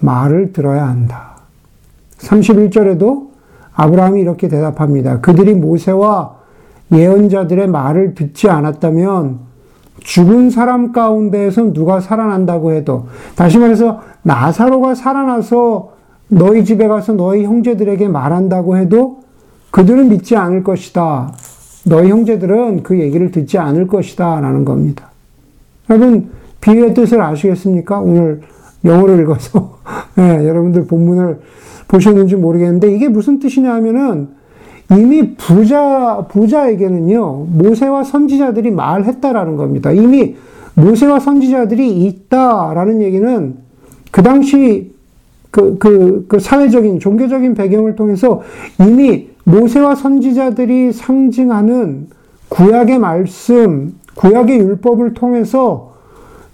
말을 0.00 0.52
들어야 0.52 0.86
한다. 0.86 1.36
31절에도 2.18 3.28
아브라함이 3.74 4.20
이렇게 4.20 4.48
대답합니다. 4.48 5.20
그들이 5.20 5.54
모세와 5.54 6.37
예언자들의 6.92 7.68
말을 7.68 8.14
듣지 8.14 8.48
않았다면 8.48 9.40
죽은 10.00 10.50
사람 10.50 10.92
가운데에서 10.92 11.72
누가 11.72 12.00
살아난다고 12.00 12.72
해도 12.72 13.06
다시 13.36 13.58
말해서 13.58 14.00
나사로가 14.22 14.94
살아나서 14.94 15.92
너희 16.28 16.64
집에 16.64 16.88
가서 16.88 17.14
너희 17.14 17.44
형제들에게 17.44 18.08
말한다고 18.08 18.76
해도 18.76 19.20
그들은 19.70 20.08
믿지 20.08 20.36
않을 20.36 20.64
것이다. 20.64 21.32
너희 21.86 22.10
형제들은 22.10 22.82
그 22.82 22.98
얘기를 22.98 23.30
듣지 23.30 23.58
않을 23.58 23.86
것이다. 23.86 24.40
라는 24.40 24.64
겁니다. 24.64 25.10
여러분, 25.90 26.30
비유의 26.60 26.94
뜻을 26.94 27.20
아시겠습니까? 27.22 28.00
오늘 28.00 28.42
영어를 28.84 29.20
읽어서, 29.20 29.78
네, 30.16 30.22
여러분들 30.46 30.86
본문을 30.86 31.40
보셨는지 31.88 32.36
모르겠는데, 32.36 32.92
이게 32.94 33.08
무슨 33.08 33.38
뜻이냐 33.38 33.72
하면은, 33.74 34.28
이미 34.90 35.34
부자, 35.34 36.26
부자에게는요, 36.30 37.46
모세와 37.50 38.04
선지자들이 38.04 38.70
말했다라는 38.70 39.56
겁니다. 39.56 39.90
이미 39.90 40.36
모세와 40.74 41.20
선지자들이 41.20 42.06
있다라는 42.06 43.02
얘기는 43.02 43.56
그 44.10 44.22
당시 44.22 44.92
그, 45.50 45.78
그, 45.78 46.26
그 46.28 46.38
사회적인, 46.38 47.00
종교적인 47.00 47.54
배경을 47.54 47.96
통해서 47.96 48.42
이미 48.80 49.28
모세와 49.44 49.94
선지자들이 49.94 50.92
상징하는 50.92 52.08
구약의 52.48 52.98
말씀, 52.98 53.94
구약의 54.14 54.58
율법을 54.58 55.14
통해서 55.14 55.94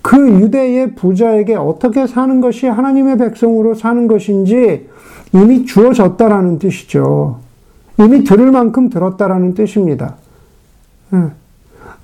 그 0.01 0.29
유대의 0.29 0.95
부자에게 0.95 1.55
어떻게 1.55 2.07
사는 2.07 2.41
것이 2.41 2.67
하나님의 2.67 3.17
백성으로 3.19 3.75
사는 3.75 4.07
것인지 4.07 4.89
이미 5.33 5.65
주어졌다라는 5.65 6.59
뜻이죠. 6.59 7.44
이미 7.99 8.25
들을 8.25 8.51
만큼 8.51 8.91
들었다라는 8.91 9.55
뜻입니다. 9.55 10.17
예. 11.13 11.19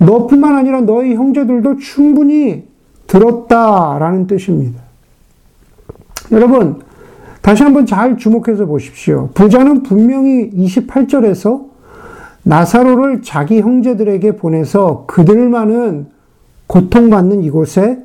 너뿐만 0.04 0.56
아니라 0.56 0.80
너희 0.80 1.14
형제들도 1.14 1.78
충분히 1.78 2.68
들었다라는 3.06 4.26
뜻입니다. 4.26 4.80
여러분, 6.32 6.80
다시 7.42 7.62
한번 7.62 7.86
잘 7.86 8.16
주목해서 8.16 8.66
보십시오. 8.66 9.30
부자는 9.34 9.82
분명히 9.82 10.50
28절에서 10.50 11.68
나사로를 12.42 13.22
자기 13.22 13.60
형제들에게 13.60 14.36
보내서 14.36 15.04
그들만은 15.06 16.06
고통받는 16.66 17.42
이곳에 17.42 17.98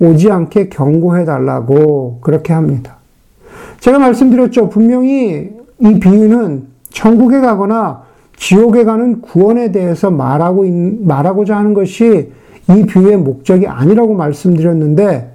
오지 0.00 0.30
않게 0.30 0.68
경고해 0.68 1.24
달라고 1.24 2.18
그렇게 2.20 2.52
합니다. 2.52 2.96
제가 3.80 3.98
말씀드렸죠. 3.98 4.68
분명히 4.68 5.50
이 5.80 6.00
비유는 6.00 6.71
천국에 6.92 7.40
가거나 7.40 8.02
지옥에 8.36 8.84
가는 8.84 9.20
구원에 9.20 9.72
대해서 9.72 10.10
말하고, 10.10 10.64
말하고자 11.00 11.56
하는 11.56 11.74
것이 11.74 12.32
이 12.68 12.86
비유의 12.86 13.18
목적이 13.18 13.66
아니라고 13.66 14.14
말씀드렸는데, 14.14 15.30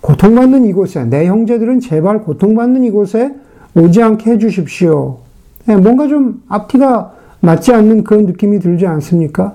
고통받는 0.00 0.64
이곳에, 0.66 1.04
내 1.04 1.26
형제들은 1.26 1.80
제발 1.80 2.22
고통받는 2.22 2.84
이곳에 2.84 3.34
오지 3.74 4.02
않게 4.02 4.32
해주십시오. 4.32 5.18
네, 5.66 5.76
뭔가 5.76 6.06
좀 6.06 6.42
앞뒤가 6.48 7.12
맞지 7.40 7.72
않는 7.72 8.04
그런 8.04 8.26
느낌이 8.26 8.60
들지 8.60 8.86
않습니까? 8.86 9.54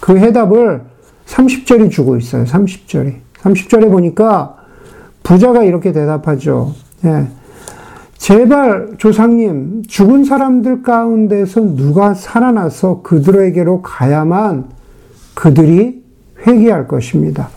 그 0.00 0.16
해답을 0.18 0.82
30절이 1.26 1.90
주고 1.90 2.16
있어요. 2.16 2.44
30절이. 2.44 3.14
30절에 3.42 3.90
보니까 3.90 4.56
부자가 5.22 5.62
이렇게 5.62 5.92
대답하죠. 5.92 6.74
네. 7.02 7.26
제발 8.20 8.96
조상님, 8.98 9.82
죽은 9.88 10.24
사람들 10.24 10.82
가운데서 10.82 11.74
누가 11.74 12.12
살아나서 12.12 13.00
그들에게로 13.00 13.80
가야만 13.80 14.66
그들이 15.32 16.02
회개할 16.46 16.86
것입니다. 16.86 17.48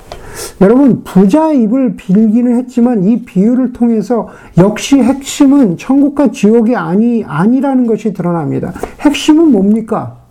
여러분, 0.62 1.04
부자의 1.04 1.64
입을 1.64 1.98
빌기는 1.98 2.58
했지만 2.60 3.04
이 3.04 3.26
비유를 3.26 3.74
통해서 3.74 4.30
역시 4.58 5.00
핵심은 5.00 5.76
천국과 5.76 6.32
지옥이 6.32 6.78
아니, 6.78 7.26
아니라는 7.26 7.86
것이 7.86 8.14
드러납니다. 8.14 8.72
핵심은 9.02 9.52
뭡니까? 9.52 10.23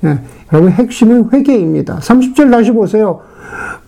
네, 0.00 0.18
여러분, 0.52 0.72
핵심은 0.72 1.30
회개입니다. 1.32 1.98
30절 1.98 2.50
다시 2.50 2.70
보세요. 2.72 3.20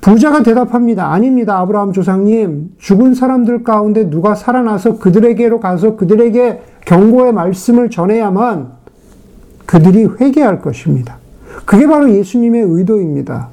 부자가 0.00 0.42
대답합니다. 0.42 1.10
아닙니다. 1.12 1.58
아브라함 1.60 1.92
조상님. 1.92 2.72
죽은 2.78 3.14
사람들 3.14 3.62
가운데 3.62 4.10
누가 4.10 4.34
살아나서 4.34 4.98
그들에게로 4.98 5.60
가서 5.60 5.96
그들에게 5.96 6.60
경고의 6.84 7.32
말씀을 7.32 7.88
전해야만 7.88 8.72
그들이 9.64 10.08
회개할 10.20 10.60
것입니다. 10.60 11.18
그게 11.64 11.86
바로 11.86 12.10
예수님의 12.10 12.62
의도입니다. 12.62 13.48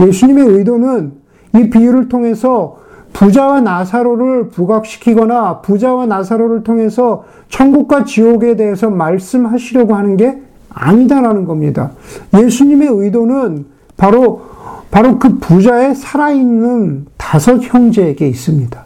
예수님의 0.00 0.46
의도는 0.46 1.12
이 1.54 1.70
비유를 1.70 2.08
통해서 2.08 2.78
부자와 3.12 3.60
나사로를 3.60 4.48
부각시키거나 4.48 5.60
부자와 5.60 6.06
나사로를 6.06 6.64
통해서 6.64 7.24
천국과 7.48 8.04
지옥에 8.04 8.56
대해서 8.56 8.90
말씀하시려고 8.90 9.94
하는 9.94 10.16
게 10.16 10.42
아니다라는 10.76 11.46
겁니다. 11.46 11.92
예수님의 12.34 12.88
의도는 12.90 13.66
바로 13.96 14.42
바로 14.90 15.18
그 15.18 15.38
부자의 15.38 15.94
살아있는 15.94 17.06
다섯 17.16 17.58
형제에게 17.60 18.28
있습니다. 18.28 18.84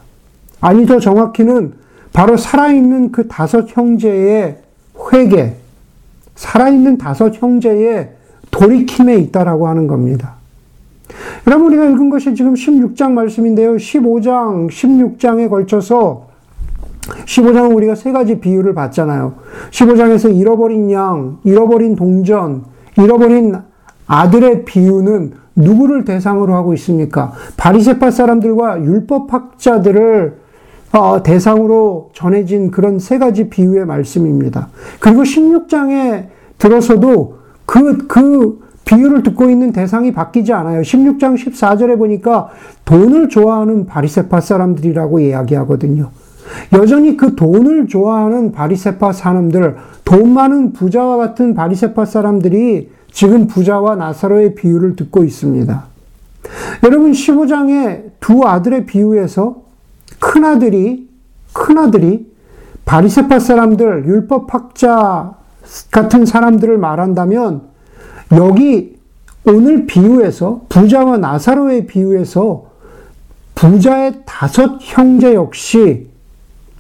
아니, 0.61 0.87
더 0.87 0.99
정확히는 0.99 1.75
바로 2.13 2.37
살아있는 2.37 3.13
그 3.13 3.29
다섯 3.29 3.67
형제의 3.69 4.59
회개, 5.13 5.55
살아있는 6.37 6.99
다섯 6.99 7.35
형제의 7.41 8.13
돌이킴에 8.51 9.17
있다라고 9.17 9.69
하는 9.69 9.87
겁니다. 9.87 10.35
여러분, 11.47 11.69
우리가 11.69 11.85
읽은 11.87 12.11
것이 12.11 12.35
지금 12.35 12.55
16장 12.55 13.13
말씀인데요. 13.13 13.77
15장, 13.77 14.71
16장에 14.71 15.49
걸쳐서 15.49 16.30
15장은 17.01 17.75
우리가 17.75 17.95
세 17.95 18.13
가지 18.13 18.41
비유를 18.41 18.75
봤잖아요. 18.75 19.35
15장에서 19.71 20.35
잃어버린 20.35 20.91
양, 20.93 21.39
잃어버린 21.45 21.97
동전, 21.97 22.65
잃어버린 22.99 23.57
아들의 24.07 24.65
비유는 24.65 25.33
누구를 25.57 26.05
대상으로 26.05 26.55
하고 26.55 26.75
있습니까? 26.75 27.33
바리새파 27.57 28.11
사람들과 28.11 28.83
율법학자들을 28.83 30.41
어, 30.93 31.23
대상으로 31.23 32.11
전해진 32.15 32.71
그런 32.71 32.99
세 32.99 33.19
가지 33.19 33.49
비유의 33.49 33.87
말씀입니다. 33.87 34.69
그리고 34.99 35.23
16장에 35.23 36.27
들어서도 36.59 37.39
그, 37.65 38.09
그 38.09 38.61
비유를 38.85 39.23
듣고 39.23 39.49
있는 39.49 39.73
대상이 39.73 40.13
바뀌지 40.13 40.53
않아요. 40.53 40.83
16장 40.83 41.37
14절에 41.37 41.97
보니까 41.97 42.49
돈을 42.85 43.29
좋아하는 43.29 43.87
바리세파 43.87 44.41
사람들이라고 44.41 45.21
이야기하거든요. 45.21 46.11
여전히 46.73 47.17
그 47.17 47.35
돈을 47.35 47.87
좋아하는 47.87 48.53
바리세파 48.53 49.13
사람들, 49.13 49.77
돈 50.05 50.33
많은 50.33 50.73
부자와 50.73 51.17
같은 51.17 51.55
바리세파 51.55 52.05
사람들이 52.05 52.91
지금 53.13 53.47
부자와 53.47 53.97
나사로의 53.97 54.55
비유를 54.55 54.97
듣고 54.97 55.25
있습니다. 55.25 55.85
여러분 56.85 57.13
15장의 57.13 58.11
두 58.21 58.45
아들의 58.45 58.87
비유에서 58.87 59.63
큰 60.19 60.45
아들이 60.45 61.09
큰 61.53 61.79
아들이 61.79 62.31
바리세파 62.85 63.39
사람들, 63.39 64.07
율법학자 64.07 65.35
같은 65.91 66.27
사람들을 66.27 66.79
말한다면 66.79 67.63
여기 68.33 68.97
오늘 69.45 69.87
비유에서 69.87 70.63
부자와 70.69 71.19
나사로의 71.19 71.87
비유에서 71.87 72.67
부자의 73.55 74.23
다섯 74.27 74.79
형제 74.81 75.35
역시 75.35 76.10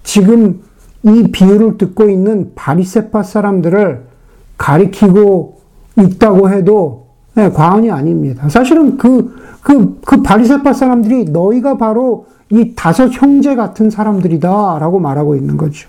지금 0.02 0.62
이 1.02 1.30
비유를 1.30 1.78
듣고 1.78 2.08
있는 2.08 2.52
바리세파 2.54 3.22
사람들을 3.22 4.02
가리키고 4.58 5.60
있다고 5.98 6.50
해도 6.50 7.06
네, 7.34 7.50
과언이 7.50 7.90
아닙니다. 7.90 8.48
사실은 8.48 8.98
그, 8.98 9.34
그, 9.62 10.00
그 10.04 10.22
바리세파 10.22 10.72
사람들이 10.72 11.24
너희가 11.26 11.78
바로 11.78 12.26
이 12.50 12.74
다섯 12.74 13.06
형제 13.08 13.54
같은 13.54 13.90
사람들이다 13.90 14.78
라고 14.78 14.98
말하고 14.98 15.36
있는 15.36 15.56
거죠. 15.56 15.88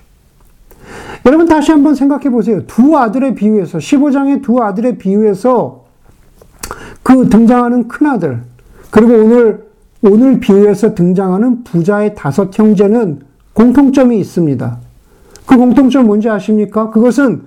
여러분 1.26 1.48
다시 1.48 1.72
한번 1.72 1.96
생각해 1.96 2.30
보세요. 2.30 2.66
두 2.68 2.98
아들의 2.98 3.36
비유에서, 3.36 3.80
15장의 3.80 4.44
두 4.44 4.62
아들의 4.62 4.98
비유에서 4.98 5.86
그 7.04 7.30
등장하는 7.30 7.88
큰아들, 7.88 8.42
그리고 8.92 9.14
오늘, 9.14 9.66
오늘 10.04 10.40
비유에서 10.40 10.94
등장하는 10.94 11.64
부자의 11.64 12.16
다섯 12.16 12.58
형제는 12.58 13.22
공통점이 13.54 14.20
있습니다. 14.20 14.78
그 15.46 15.58
공통점 15.58 16.06
뭔지 16.06 16.30
아십니까? 16.30 16.90
그것은 16.90 17.44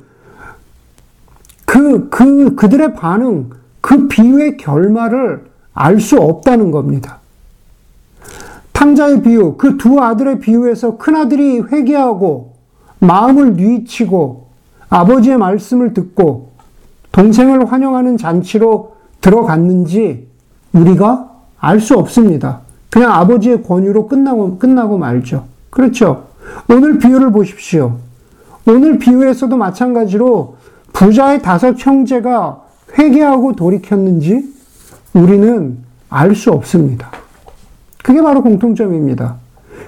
그, 1.65 2.09
그, 2.09 2.55
그들의 2.55 2.95
반응, 2.95 3.51
그 3.81 4.09
비유의 4.09 4.57
결말을 4.59 5.47
알 5.73 6.01
수 6.01 6.19
없다는 6.21 6.71
겁니다. 6.71 7.19
탕자의 8.73 9.23
비유, 9.23 9.57
그 9.57 9.77
두 9.77 10.01
아들의 10.01 10.41
비유에서 10.41 10.99
큰아들이 10.99 11.61
회개하고 11.61 12.55
마음을 12.99 13.55
뉘치고 13.55 14.49
아버지의 14.89 15.39
말씀을 15.39 15.95
듣고 15.95 16.51
동생을 17.13 17.71
환영하는 17.71 18.17
잔치로 18.19 18.97
들어갔는지 19.21 20.29
우리가 20.73 21.31
알 21.59 21.81
수 21.81 21.97
없습니다. 21.97 22.61
그냥 22.91 23.13
아버지의 23.13 23.63
권유로 23.63 24.07
끝나고, 24.07 24.59
끝나고 24.59 24.99
말죠. 24.99 25.47
그렇죠. 25.75 26.29
오늘 26.69 26.99
비유를 26.99 27.33
보십시오. 27.33 27.97
오늘 28.67 28.99
비유에서도 28.99 29.57
마찬가지로 29.57 30.57
부자의 30.93 31.43
다섯 31.43 31.75
형제가 31.77 32.63
회개하고 32.97 33.55
돌이켰는지 33.57 34.55
우리는 35.15 35.79
알 36.09 36.35
수 36.37 36.53
없습니다. 36.53 37.11
그게 38.05 38.23
바로 38.23 38.41
공통점입니다. 38.43 39.35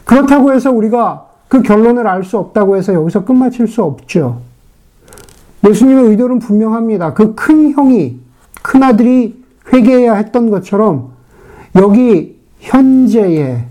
그렇다고 0.05 0.53
해서 0.53 0.73
우리가 0.73 1.27
그 1.47 1.63
결론을 1.63 2.07
알 2.09 2.25
수 2.25 2.37
없다고 2.39 2.77
해서 2.77 2.93
여기서 2.93 3.25
끝마칠 3.25 3.69
수 3.69 3.85
없죠. 3.85 4.41
예수님의 5.65 6.07
의도는 6.07 6.41
분명합니다. 6.41 7.15
그 7.15 7.37
큰 7.37 7.73
형이, 7.73 8.19
큰 8.63 8.83
아들이 8.83 9.41
회개해야 9.73 10.15
했던 10.15 10.51
것처럼 10.51 11.13
여기 11.77 12.41
현재의, 12.59 13.65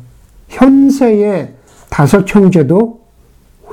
현세의 0.47 1.54
다섯 1.95 2.25
형제도 2.27 2.99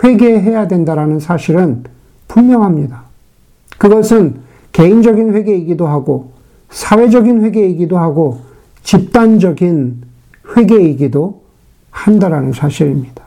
회개해야 0.04 0.68
된다라는 0.68 1.18
사실은 1.18 1.82
분명합니다. 2.28 3.02
그것은 3.78 4.36
개인적인 4.70 5.34
회개이기도 5.34 5.88
하고, 5.88 6.30
사회적인 6.70 7.42
회개이기도 7.42 7.98
하고, 7.98 8.38
집단적인 8.84 10.02
회개이기도 10.56 11.42
한다라는 11.90 12.52
사실입니다. 12.52 13.24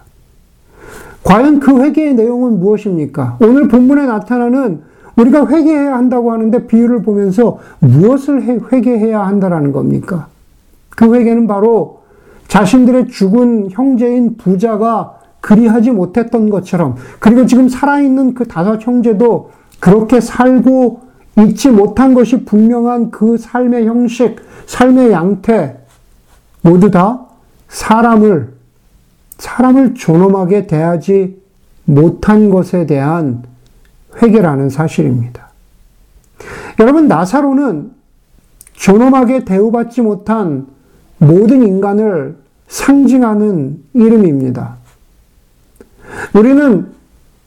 과연 1.26 1.60
그 1.60 1.84
회개의 1.84 2.14
내용은 2.14 2.62
무엇입니까? 2.62 3.40
오늘 3.42 3.68
본문에 3.68 4.06
나타나는 4.06 4.82
우리가 5.18 5.46
회개해야 5.46 5.94
한다고 5.94 6.32
하는데 6.32 6.68
비유를 6.68 7.02
보면서 7.02 7.60
무엇을 7.80 8.72
회개해야 8.72 9.28
한다라는 9.28 9.74
겁니까? 9.74 10.28
그 10.92 11.14
회개는 11.14 11.48
바로 11.48 12.05
자신들의 12.48 13.08
죽은 13.10 13.72
형제인 13.72 14.38
부자가 14.38 15.20
그리하지 15.42 15.92
못했던 15.92 16.50
것처럼 16.50 16.96
그리고 17.20 17.46
지금 17.46 17.70
살아있는 17.70 18.34
그 18.34 18.48
다섯 18.48 18.86
형제도 18.86 19.52
그렇게 19.80 20.20
살고 20.20 21.02
있지 21.40 21.70
못한 21.70 22.14
것이 22.14 22.46
분명한 22.46 23.12
그 23.12 23.38
삶의 23.38 23.86
형식, 23.86 24.38
삶의 24.66 25.12
양태 25.12 25.78
모두 26.62 26.90
다 26.90 27.26
사람을 27.68 28.56
사람을 29.38 29.96
존엄하게 29.96 30.66
대하지 30.66 31.40
못한 31.84 32.50
것에 32.50 32.86
대한 32.86 33.44
회개라는 34.22 34.70
사실입니다. 34.70 35.50
여러분 36.80 37.08
나사로는 37.08 37.92
존엄하게 38.74 39.46
대우받지 39.46 40.02
못한 40.02 40.68
모든 41.18 41.64
인간을 41.64 42.38
상징하는 42.68 43.84
이름입니다. 43.94 44.76
우리는 46.34 46.88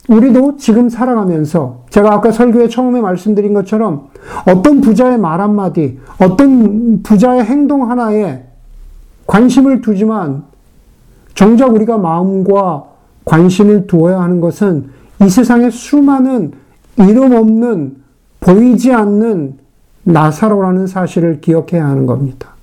우리도 0.09 0.57
지금 0.57 0.88
살아가면서 0.88 1.85
제가 1.90 2.14
아까 2.14 2.33
설교에 2.33 2.68
처음에 2.68 3.00
말씀드린 3.00 3.52
것처럼 3.52 4.09
어떤 4.46 4.81
부자의 4.81 5.18
말 5.18 5.40
한마디, 5.40 5.98
어떤 6.18 7.02
부자의 7.02 7.44
행동 7.44 7.90
하나에 7.90 8.44
관심을 9.26 9.83
두지만 9.83 10.44
정작 11.35 11.74
우리가 11.74 11.98
마음과 11.98 12.85
관심을 13.26 13.87
두어야 13.87 14.20
하는 14.20 14.40
것은 14.40 14.88
이 15.22 15.28
세상에 15.28 15.68
수많은 15.70 16.52
이름 16.96 17.33
없는 17.33 17.96
보이지 18.40 18.92
않는 18.92 19.59
나사로라는 20.04 20.87
사실을 20.87 21.40
기억해야 21.42 21.87
하는 21.87 22.07
겁니다. 22.07 22.58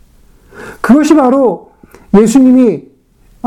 그것이 0.82 1.15
바로 1.15 1.71
예수님이 2.13 2.84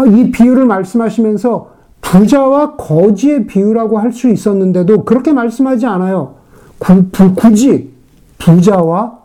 이 0.07 0.31
비유를 0.31 0.67
말씀하시면서 0.67 1.71
부자와 2.01 2.77
거지의 2.77 3.47
비유라고 3.47 3.99
할 3.99 4.13
수 4.13 4.29
있었는데도 4.29 5.05
그렇게 5.05 5.33
말씀하지 5.33 5.87
않아요. 5.87 6.35
구, 6.79 7.05
부, 7.11 7.35
굳이 7.35 7.93
부자와 8.39 9.19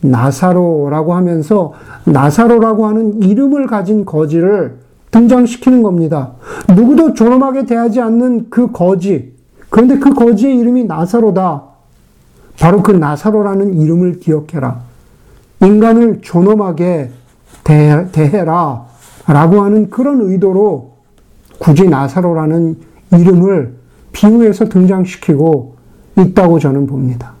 나사로라고 0.00 1.14
하면서 1.14 1.72
나사로라고 2.04 2.86
하는 2.86 3.22
이름을 3.22 3.66
가진 3.66 4.04
거지를 4.04 4.78
등장시키는 5.10 5.82
겁니다. 5.82 6.32
누구도 6.74 7.14
존엄하게 7.14 7.66
대하지 7.66 8.00
않는 8.00 8.46
그 8.50 8.70
거지. 8.72 9.34
그런데 9.70 9.98
그 9.98 10.12
거지의 10.12 10.58
이름이 10.58 10.84
나사로다. 10.84 11.62
바로 12.58 12.82
그 12.82 12.90
나사로라는 12.90 13.74
이름을 13.80 14.18
기억해라. 14.20 14.80
인간을 15.62 16.20
존엄하게 16.22 17.10
대, 17.66 18.06
대해라. 18.12 18.86
라고 19.26 19.62
하는 19.62 19.90
그런 19.90 20.20
의도로 20.20 20.92
굳이 21.58 21.88
나사로라는 21.88 22.76
이름을 23.12 23.74
비유해서 24.12 24.68
등장시키고 24.68 25.74
있다고 26.16 26.60
저는 26.60 26.86
봅니다. 26.86 27.32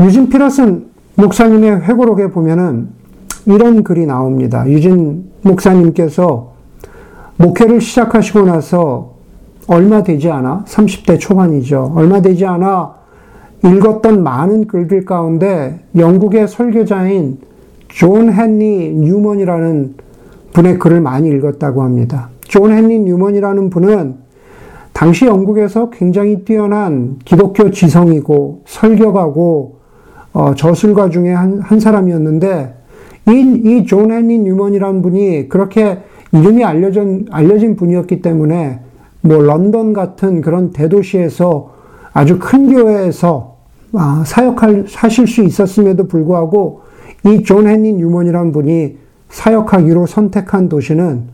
유진 0.00 0.28
피터슨 0.28 0.88
목사님의 1.14 1.80
회고록에 1.82 2.30
보면은 2.30 2.90
이런 3.46 3.82
글이 3.82 4.04
나옵니다. 4.04 4.68
유진 4.68 5.30
목사님께서 5.42 6.52
목회를 7.36 7.80
시작하시고 7.80 8.42
나서 8.42 9.14
얼마 9.66 10.02
되지 10.02 10.30
않아, 10.30 10.64
30대 10.66 11.18
초반이죠. 11.18 11.92
얼마 11.94 12.20
되지 12.20 12.44
않아 12.44 13.03
읽었던 13.64 14.22
많은 14.22 14.66
글들 14.66 15.06
가운데 15.06 15.80
영국의 15.96 16.48
설교자인 16.48 17.38
존 17.88 18.30
헨리 18.30 18.92
뉴먼이라는 18.94 19.94
분의 20.52 20.78
글을 20.78 21.00
많이 21.00 21.30
읽었다고 21.30 21.82
합니다. 21.82 22.28
존 22.42 22.72
헨리 22.72 22.98
뉴먼이라는 23.00 23.70
분은 23.70 24.16
당시 24.92 25.26
영국에서 25.26 25.90
굉장히 25.90 26.44
뛰어난 26.44 27.16
기독교 27.24 27.70
지성이고 27.70 28.62
설교가고 28.66 29.76
어, 30.34 30.54
저술가 30.54 31.08
중에 31.08 31.32
한, 31.32 31.60
한 31.60 31.80
사람이었는데 31.80 32.74
이, 33.28 33.62
이 33.64 33.76
존 33.76 34.12
헨리 34.12 34.38
뉴먼이라는 34.40 35.00
분이 35.00 35.48
그렇게 35.48 36.00
이름이 36.32 36.64
알려진, 36.64 37.26
알려진 37.30 37.76
분이었기 37.76 38.20
때문에 38.20 38.80
뭐 39.22 39.38
런던 39.38 39.94
같은 39.94 40.42
그런 40.42 40.72
대도시에서 40.72 41.72
아주 42.12 42.38
큰 42.38 42.70
교회에서 42.70 43.52
아, 43.52 43.53
사역할, 44.24 44.86
하실 44.94 45.26
수 45.26 45.42
있었음에도 45.42 46.06
불구하고 46.08 46.82
이 47.26 47.42
존 47.44 47.66
헨리 47.66 47.92
뉴먼이란 47.94 48.52
분이 48.52 48.96
사역하기로 49.30 50.06
선택한 50.06 50.68
도시는 50.68 51.24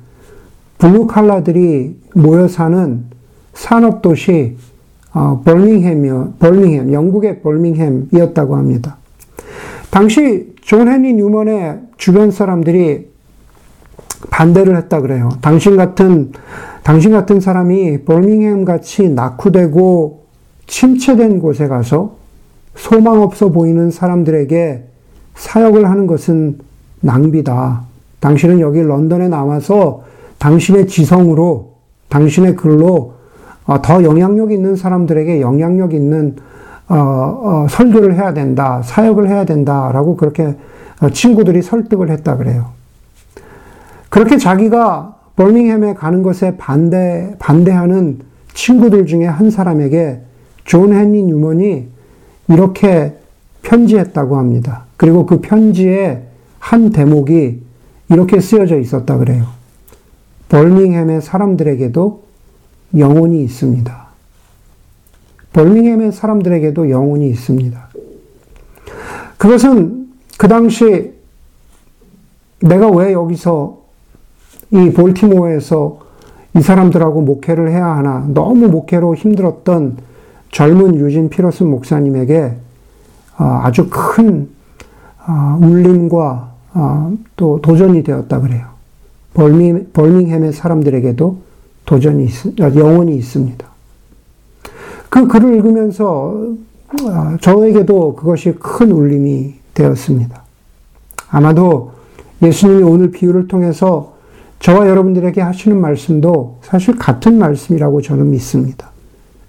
블루 0.78 1.06
칼라들이 1.06 1.96
모여 2.14 2.48
사는 2.48 3.04
산업 3.52 4.00
도시 4.02 4.56
어, 5.12 5.42
버밍햄이요, 5.44 6.34
버밍햄, 6.38 6.92
영국의 6.92 7.40
버밍햄이었다고 7.42 8.54
합니다. 8.56 8.96
당시 9.90 10.54
존 10.62 10.88
헨리 10.88 11.14
뉴먼의 11.14 11.80
주변 11.96 12.30
사람들이 12.30 13.10
반대를 14.30 14.76
했다 14.76 15.00
그래요. 15.00 15.30
당신 15.40 15.76
같은 15.76 16.32
당신 16.84 17.10
같은 17.10 17.40
사람이 17.40 18.04
버밍햄 18.04 18.64
같이 18.64 19.08
낙후되고 19.08 20.24
침체된 20.66 21.40
곳에 21.40 21.66
가서 21.66 22.19
소망 22.74 23.22
없어 23.22 23.50
보이는 23.50 23.90
사람들에게 23.90 24.84
사역을 25.34 25.88
하는 25.88 26.06
것은 26.06 26.58
낭비다. 27.00 27.82
당신은 28.20 28.60
여기 28.60 28.82
런던에 28.82 29.28
남아서 29.28 30.02
당신의 30.38 30.86
지성으로, 30.86 31.74
당신의 32.08 32.56
글로 32.56 33.14
어, 33.66 33.80
더 33.82 34.02
영향력 34.02 34.52
있는 34.52 34.76
사람들에게 34.76 35.40
영향력 35.40 35.94
있는 35.94 36.36
어, 36.88 36.96
어, 36.96 37.66
설교를 37.70 38.16
해야 38.16 38.34
된다, 38.34 38.82
사역을 38.82 39.28
해야 39.28 39.44
된다라고 39.44 40.16
그렇게 40.16 40.56
어, 41.00 41.10
친구들이 41.10 41.62
설득을 41.62 42.10
했다 42.10 42.36
그래요. 42.36 42.70
그렇게 44.08 44.38
자기가 44.38 45.14
버밍햄에 45.36 45.94
가는 45.94 46.22
것에 46.22 46.56
반대, 46.56 47.34
반대하는 47.38 48.18
친구들 48.52 49.06
중에 49.06 49.24
한 49.24 49.50
사람에게 49.50 50.20
존 50.64 50.92
헨리 50.92 51.22
뉴먼이 51.22 51.88
이렇게 52.50 53.16
편지했다고 53.62 54.36
합니다. 54.36 54.84
그리고 54.96 55.24
그 55.24 55.40
편지에 55.40 56.24
한 56.58 56.90
대목이 56.90 57.62
이렇게 58.10 58.40
쓰여져 58.40 58.78
있었다 58.78 59.16
그래요. 59.16 59.46
벌밍햄의 60.48 61.22
사람들에게도 61.22 62.24
영혼이 62.98 63.42
있습니다. 63.44 64.06
벌밍햄의 65.52 66.12
사람들에게도 66.12 66.90
영혼이 66.90 67.28
있습니다. 67.30 67.88
그것은 69.38 70.08
그 70.36 70.48
당시 70.48 71.12
내가 72.60 72.88
왜 72.88 73.12
여기서 73.12 73.78
이 74.72 74.90
볼티모어에서 74.90 76.00
이 76.56 76.60
사람들하고 76.60 77.22
목회를 77.22 77.70
해야 77.70 77.86
하나 77.86 78.26
너무 78.28 78.68
목회로 78.68 79.14
힘들었던 79.14 80.09
젊은 80.52 80.96
유진 80.96 81.28
피러슨 81.28 81.68
목사님에게 81.68 82.54
아, 83.36 83.62
아주 83.64 83.88
큰 83.90 84.48
아, 85.18 85.58
울림과 85.60 86.50
아, 86.72 87.12
또 87.36 87.60
도전이 87.60 88.02
되었다 88.02 88.40
그래요. 88.40 88.66
벌밍, 89.34 89.88
벌밍햄의 89.92 90.52
사람들에게도 90.52 91.38
도전이 91.86 92.28
영혼이 92.58 93.16
있습니다. 93.16 93.66
그 95.08 95.26
글을 95.26 95.56
읽으면서 95.56 96.54
저에게도 97.40 98.16
그것이 98.16 98.54
큰 98.58 98.90
울림이 98.92 99.54
되었습니다. 99.74 100.42
아마도 101.30 101.92
예수님이 102.42 102.82
오늘 102.82 103.10
비유를 103.10 103.48
통해서 103.48 104.14
저와 104.60 104.88
여러분들에게 104.88 105.40
하시는 105.40 105.80
말씀도 105.80 106.58
사실 106.62 106.96
같은 106.96 107.38
말씀이라고 107.38 108.02
저는 108.02 108.30
믿습니다. 108.30 108.90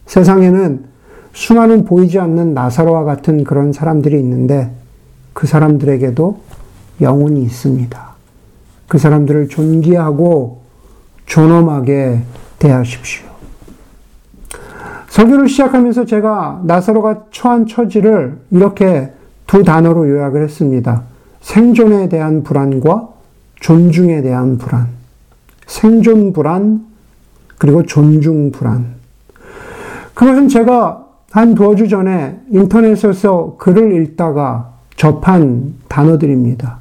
세상에는 0.05 0.90
수많은 1.33 1.85
보이지 1.85 2.19
않는 2.19 2.53
나사로와 2.53 3.03
같은 3.03 3.43
그런 3.43 3.73
사람들이 3.73 4.19
있는데 4.19 4.71
그 5.33 5.47
사람들에게도 5.47 6.41
영혼이 6.99 7.41
있습니다. 7.43 8.11
그 8.87 8.97
사람들을 8.97 9.47
존귀하고 9.47 10.61
존엄하게 11.25 12.21
대하십시오. 12.59 13.31
설교를 15.07 15.49
시작하면서 15.49 16.05
제가 16.05 16.61
나사로가 16.63 17.25
처한 17.31 17.67
처지를 17.67 18.37
이렇게 18.49 19.11
두 19.47 19.63
단어로 19.63 20.09
요약을 20.09 20.43
했습니다. 20.43 21.03
생존에 21.41 22.07
대한 22.07 22.43
불안과 22.43 23.09
존중에 23.59 24.21
대한 24.21 24.57
불안. 24.57 24.87
생존 25.67 26.33
불안, 26.33 26.85
그리고 27.57 27.83
존중 27.83 28.51
불안. 28.51 28.95
그것은 30.13 30.47
제가 30.47 31.05
한 31.31 31.55
두어 31.55 31.75
주 31.75 31.87
전에 31.87 32.39
인터넷에서 32.49 33.55
글을 33.57 33.93
읽다가 34.03 34.73
접한 34.97 35.75
단어들입니다. 35.87 36.79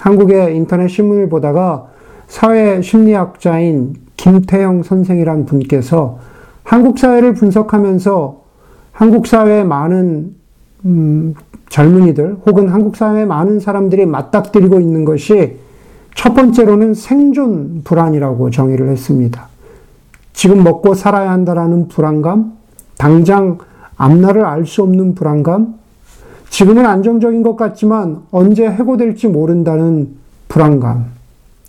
한국의 0.00 0.56
인터넷 0.56 0.88
신문을 0.88 1.28
보다가 1.28 1.86
사회 2.26 2.80
심리학자인 2.80 3.94
김태영 4.16 4.82
선생이란 4.82 5.44
분께서 5.44 6.18
한국 6.64 6.98
사회를 6.98 7.34
분석하면서 7.34 8.42
한국 8.92 9.26
사회의 9.26 9.64
많은 9.64 10.34
음, 10.86 11.34
젊은이들 11.68 12.38
혹은 12.46 12.68
한국 12.68 12.96
사회의 12.96 13.26
많은 13.26 13.60
사람들이 13.60 14.06
맞닥뜨리고 14.06 14.80
있는 14.80 15.04
것이 15.04 15.56
첫 16.14 16.34
번째로는 16.34 16.94
생존 16.94 17.82
불안이라고 17.84 18.50
정의를 18.50 18.88
했습니다. 18.88 19.48
지금 20.32 20.62
먹고 20.64 20.94
살아야 20.94 21.30
한다라는 21.30 21.88
불안감, 21.88 22.54
당장 22.96 23.58
앞날을 24.02 24.44
알 24.44 24.66
수 24.66 24.82
없는 24.82 25.14
불안감, 25.14 25.74
지금은 26.50 26.84
안정적인 26.84 27.44
것 27.44 27.54
같지만 27.54 28.22
언제 28.32 28.68
해고될지 28.68 29.28
모른다는 29.28 30.16
불안감. 30.48 31.06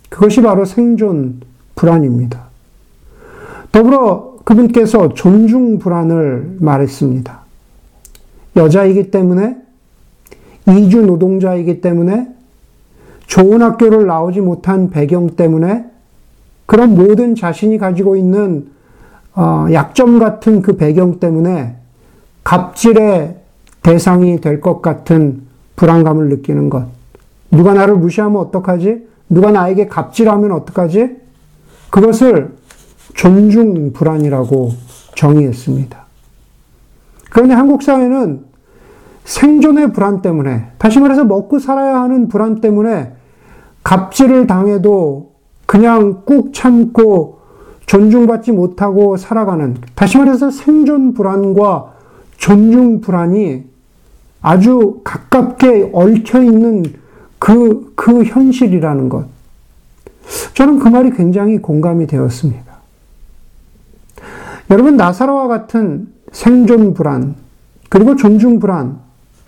그것이 0.08 0.42
바로 0.42 0.64
생존 0.64 1.40
불안입니다. 1.76 2.40
더불어 3.70 4.36
그분께서 4.44 5.14
존중 5.14 5.78
불안을 5.78 6.56
말했습니다. 6.58 7.38
여자이기 8.56 9.12
때문에, 9.12 9.56
이주 10.68 11.02
노동자이기 11.02 11.80
때문에, 11.80 12.28
좋은 13.28 13.62
학교를 13.62 14.06
나오지 14.06 14.40
못한 14.40 14.90
배경 14.90 15.30
때문에 15.30 15.84
그런 16.66 16.96
모든 16.96 17.36
자신이 17.36 17.78
가지고 17.78 18.16
있는 18.16 18.68
어, 19.34 19.66
약점 19.72 20.18
같은 20.18 20.62
그 20.62 20.76
배경 20.76 21.18
때문에 21.18 21.76
갑질의 22.44 23.36
대상이 23.82 24.40
될 24.40 24.60
것 24.60 24.80
같은 24.80 25.42
불안감을 25.76 26.28
느끼는 26.28 26.70
것. 26.70 26.86
누가 27.50 27.74
나를 27.74 27.96
무시하면 27.96 28.40
어떡하지? 28.40 29.06
누가 29.28 29.50
나에게 29.50 29.88
갑질하면 29.88 30.52
어떡하지? 30.52 31.16
그것을 31.90 32.54
존중 33.14 33.92
불안이라고 33.92 34.70
정의했습니다. 35.14 36.04
그런데 37.30 37.54
한국 37.54 37.82
사회는 37.82 38.44
생존의 39.24 39.92
불안 39.92 40.22
때문에, 40.22 40.68
다시 40.78 41.00
말해서 41.00 41.24
먹고 41.24 41.58
살아야 41.58 42.00
하는 42.00 42.28
불안 42.28 42.60
때문에 42.60 43.12
갑질을 43.82 44.46
당해도 44.46 45.32
그냥 45.66 46.22
꾹 46.24 46.52
참고 46.52 47.40
존중받지 47.86 48.52
못하고 48.52 49.16
살아가는, 49.16 49.76
다시 49.94 50.18
말해서 50.18 50.50
생존 50.50 51.14
불안과 51.14 51.93
존중 52.36 53.00
불안이 53.00 53.64
아주 54.42 55.00
가깝게 55.04 55.90
얽혀 55.92 56.42
있는 56.42 56.84
그, 57.38 57.92
그 57.94 58.24
현실이라는 58.24 59.08
것. 59.08 59.26
저는 60.54 60.78
그 60.78 60.88
말이 60.88 61.10
굉장히 61.10 61.58
공감이 61.58 62.06
되었습니다. 62.06 62.74
여러분, 64.70 64.96
나사로와 64.96 65.48
같은 65.48 66.08
생존 66.32 66.94
불안, 66.94 67.36
그리고 67.88 68.16
존중 68.16 68.58
불안, 68.58 68.98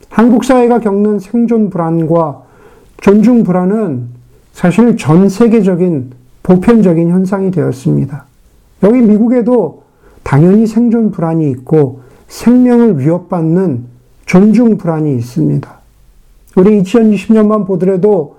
한국 0.09 0.45
사회가 0.45 0.81
겪는 0.81 1.19
생존 1.19 1.71
불안과 1.71 2.43
존중 3.03 3.45
불안은 3.45 4.09
사실 4.53 4.97
전 4.97 5.29
세계적인 5.29 6.13
보편적인 6.43 7.11
현상이 7.11 7.51
되었습니다. 7.51 8.25
여기 8.83 9.01
미국에도 9.01 9.83
당연히 10.23 10.67
생존 10.67 11.11
불안이 11.11 11.51
있고 11.51 12.01
생명을 12.29 12.99
위협받는 12.99 13.85
존중 14.27 14.79
불안이 14.79 15.17
있습니다. 15.17 15.77
우리 16.57 16.83
2020년만 16.83 17.67
보더라도 17.67 18.37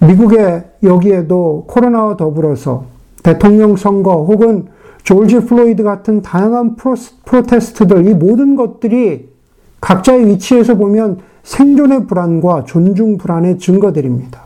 미국의 0.00 0.64
여기에도 0.82 1.64
코로나와 1.66 2.16
더불어서 2.16 2.84
대통령 3.22 3.76
선거 3.76 4.24
혹은 4.24 4.68
조지 5.02 5.40
플로이드 5.40 5.82
같은 5.82 6.22
다양한 6.22 6.76
protest들 7.24 8.06
이 8.06 8.14
모든 8.14 8.56
것들이 8.56 9.28
각자의 9.80 10.26
위치에서 10.26 10.74
보면 10.74 11.20
생존의 11.44 12.06
불안과 12.06 12.64
존중 12.64 13.16
불안의 13.16 13.58
증거들입니다. 13.58 14.42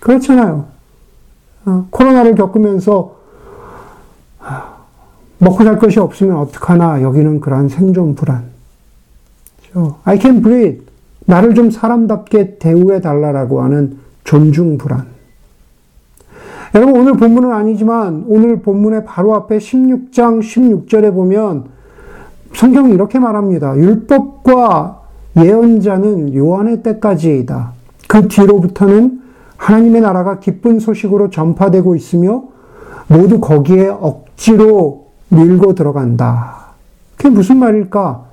그렇잖아요. 0.00 0.66
어, 1.66 1.86
코로나를 1.90 2.34
겪으면서 2.34 3.16
먹고 5.42 5.64
살 5.64 5.76
것이 5.78 5.98
없으면 5.98 6.36
어떡하나 6.36 7.02
여기는 7.02 7.40
그러한 7.40 7.68
생존 7.68 8.14
불안. 8.14 8.44
I 10.04 10.20
can 10.20 10.40
breathe. 10.40 10.86
나를 11.26 11.54
좀 11.54 11.70
사람답게 11.70 12.58
대우해 12.58 13.00
달라라고 13.00 13.60
하는 13.62 13.98
존중 14.22 14.78
불안. 14.78 15.06
여러분 16.74 16.96
오늘 17.00 17.14
본문은 17.14 17.52
아니지만 17.52 18.24
오늘 18.28 18.60
본문의 18.60 19.04
바로 19.04 19.34
앞에 19.34 19.58
16장 19.58 20.40
16절에 20.40 21.12
보면 21.12 21.64
성경이 22.54 22.92
이렇게 22.92 23.18
말합니다. 23.18 23.76
율법과 23.76 25.00
예언자는 25.36 26.34
요한의 26.36 26.82
때까지이다. 26.84 27.72
그 28.06 28.28
뒤로부터는 28.28 29.22
하나님의 29.56 30.02
나라가 30.02 30.38
기쁜 30.38 30.78
소식으로 30.78 31.30
전파되고 31.30 31.96
있으며 31.96 32.44
모두 33.08 33.40
거기에 33.40 33.88
억지로 33.88 35.01
밀고 35.32 35.74
들어간다. 35.74 36.56
그게 37.16 37.30
무슨 37.30 37.58
말일까? 37.58 38.24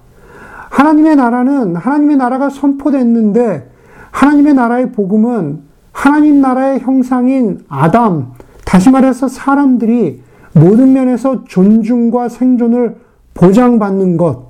하나님의 0.69 1.15
나라는 1.15 1.75
하나님의 1.75 2.17
나라가 2.17 2.49
선포됐는데 2.49 3.69
하나님의 4.11 4.53
나라의 4.53 4.91
복음은 4.91 5.61
하나님 5.91 6.41
나라의 6.41 6.79
형상인 6.79 7.65
아담, 7.69 8.33
다시 8.65 8.89
말해서 8.89 9.27
사람들이 9.27 10.21
모든 10.53 10.93
면에서 10.93 11.43
존중과 11.45 12.29
생존을 12.29 12.97
보장받는 13.33 14.17
것. 14.17 14.49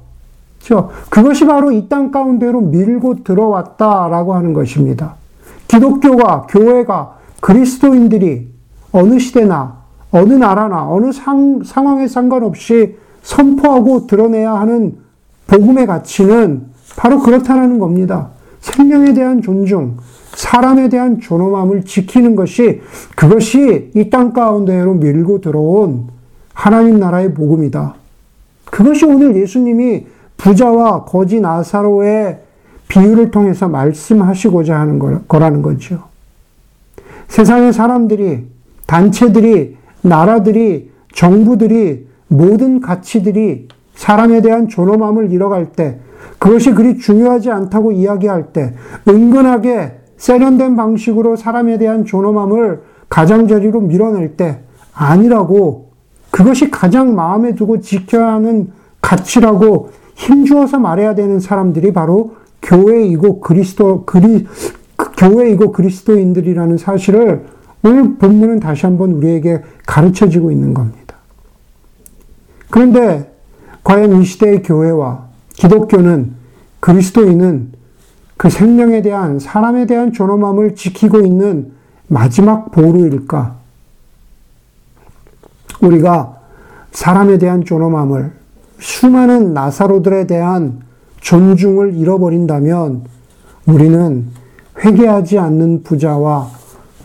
그것이 1.10 1.46
바로 1.46 1.72
이 1.72 1.88
땅 1.90 2.12
가운데로 2.12 2.62
밀고 2.62 3.24
들어왔다라고 3.24 4.36
하는 4.36 4.54
것입니다. 4.54 5.16
기독교가, 5.68 6.48
교회가, 6.50 7.16
그리스도인들이 7.42 8.50
어느 8.92 9.20
시대나, 9.20 9.79
어느 10.12 10.34
나라나, 10.34 10.90
어느 10.90 11.12
상, 11.12 11.62
상황에 11.64 12.08
상관없이 12.08 12.98
선포하고 13.22 14.08
드러내야 14.08 14.54
하는 14.54 14.98
복음의 15.48 15.86
가치는 15.88 16.64
바로 16.98 17.20
그렇다는 17.20 17.80
겁니다. 17.80 18.30
생명에 18.62 19.14
대한 19.14 19.42
존중, 19.42 19.98
사람에 20.34 20.90
대한 20.90 21.20
존엄함을 21.20 21.86
지키는 21.86 22.36
것이 22.36 22.82
그것이 23.16 23.92
이 23.96 24.10
땅 24.10 24.34
가운데로 24.34 24.96
밀고 24.96 25.42
들어온 25.42 26.08
하나님 26.54 27.00
나라의 27.00 27.34
복음이다. 27.34 27.96
그것이 28.66 29.06
오늘 29.06 29.36
예수님이 29.36 30.06
부자와 30.38 31.06
거지 31.06 31.40
나사로의 31.40 32.40
비유를 32.88 33.32
통해서 33.32 33.68
말씀하시고자 33.68 34.80
하는 34.80 35.24
거라는 35.28 35.62
거죠. 35.62 36.04
세상의 37.28 37.74
사람들이, 37.74 38.48
단체들이, 38.88 39.78
나라들이, 40.02 40.92
정부들이, 41.14 42.08
모든 42.28 42.80
가치들이 42.80 43.68
사람에 43.96 44.42
대한 44.42 44.68
존엄함을 44.68 45.32
잃어갈 45.32 45.72
때, 45.72 46.00
그것이 46.38 46.72
그리 46.72 46.98
중요하지 46.98 47.52
않다고 47.52 47.92
이야기할 47.92 48.54
때, 48.54 48.74
은근하게 49.08 49.94
세련된 50.18 50.76
방식으로 50.76 51.36
사람에 51.36 51.78
대한 51.78 52.06
존엄함을 52.06 52.82
가장자리로 53.10 53.82
밀어낼 53.82 54.38
때, 54.38 54.60
아니라고, 54.94 55.90
그것이 56.32 56.70
가장 56.70 57.16
마음에 57.16 57.56
두고 57.56 57.80
지켜야 57.80 58.34
하는 58.34 58.72
가치라고 59.02 59.90
힘주어서 60.16 60.80
말해야 60.80 61.16
되는 61.16 61.40
사람들이 61.40 61.94
바로 61.94 62.36
교회이고 62.62 63.40
그리스도, 63.40 64.04
그리, 64.06 64.46
교회이고 65.18 65.72
그리스도인들이라는 65.72 66.78
사실을 66.78 67.46
오늘 67.84 68.18
본문은 68.18 68.60
다시 68.60 68.86
한번 68.86 69.14
우리에게 69.14 69.62
가르쳐 69.86 70.28
주고 70.28 70.52
있는 70.52 70.74
겁니다. 70.74 71.16
그런데 72.70 73.34
과연 73.84 74.22
이 74.22 74.26
시대의 74.26 74.64
교회와 74.64 75.28
기독교는 75.54 76.34
그리스도인은 76.80 77.72
그 78.38 78.50
생명에 78.50 79.02
대한 79.02 79.40
사람에 79.40 79.86
대한 79.86 80.14
존엄함을 80.14 80.76
지키고 80.76 81.22
있는 81.22 81.72
마지막 82.08 82.72
보루일까? 82.72 83.56
우리가 85.82 86.38
사람에 86.92 87.38
대한 87.38 87.64
존엄함을 87.64 88.32
수많은 88.80 89.54
나사로들에 89.54 90.28
대한 90.28 90.82
존중을 91.22 91.96
잃어버린다면 91.96 93.04
우리는 93.66 94.28
회개하지 94.84 95.38
않는 95.38 95.84
부자와 95.84 96.59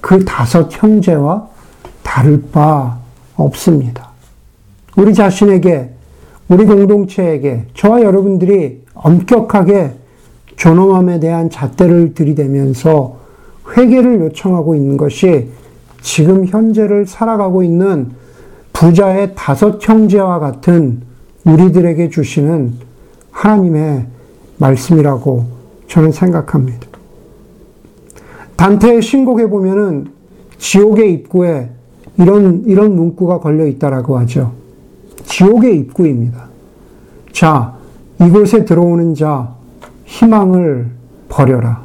그 0.04 0.22
다섯 0.22 0.68
형제와 0.70 1.48
다를 2.02 2.42
바 2.52 2.98
없습니다. 3.36 4.10
우리 4.98 5.14
자신에게 5.14 5.92
우리 6.46 6.66
공동체에게 6.66 7.64
저와 7.72 8.02
여러분들이 8.02 8.82
엄격하게 8.92 9.92
존엄함에 10.56 11.20
대한 11.20 11.48
잣대를 11.48 12.12
들이대면서 12.12 13.16
회개를 13.74 14.20
요청하고 14.20 14.74
있는 14.74 14.98
것이 14.98 15.48
지금 16.02 16.44
현재를 16.44 17.06
살아가고 17.06 17.62
있는 17.62 18.10
부자의 18.74 19.32
다섯 19.34 19.78
형제와 19.80 20.38
같은 20.38 21.00
우리들에게 21.46 22.10
주시는 22.10 22.74
하나님의 23.30 24.04
말씀이라고 24.58 25.46
저는 25.88 26.12
생각합니다. 26.12 26.93
단테의 28.56 29.02
신곡에 29.02 29.46
보면은 29.46 30.08
지옥의 30.58 31.12
입구에 31.12 31.70
이런, 32.18 32.64
이런 32.66 32.94
문구가 32.94 33.40
걸려 33.40 33.66
있다라고 33.66 34.18
하죠. 34.18 34.52
지옥의 35.24 35.78
입구입니다. 35.78 36.48
자, 37.32 37.74
이곳에 38.20 38.64
들어오는 38.64 39.14
자, 39.14 39.54
희망을 40.04 40.86
버려라. 41.28 41.82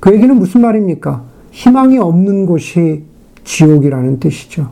그 0.00 0.12
얘기는 0.12 0.34
무슨 0.36 0.60
말입니까? 0.60 1.22
희망이 1.50 1.98
없는 1.98 2.46
곳이 2.46 3.04
지옥이라는 3.44 4.20
뜻이죠. 4.20 4.70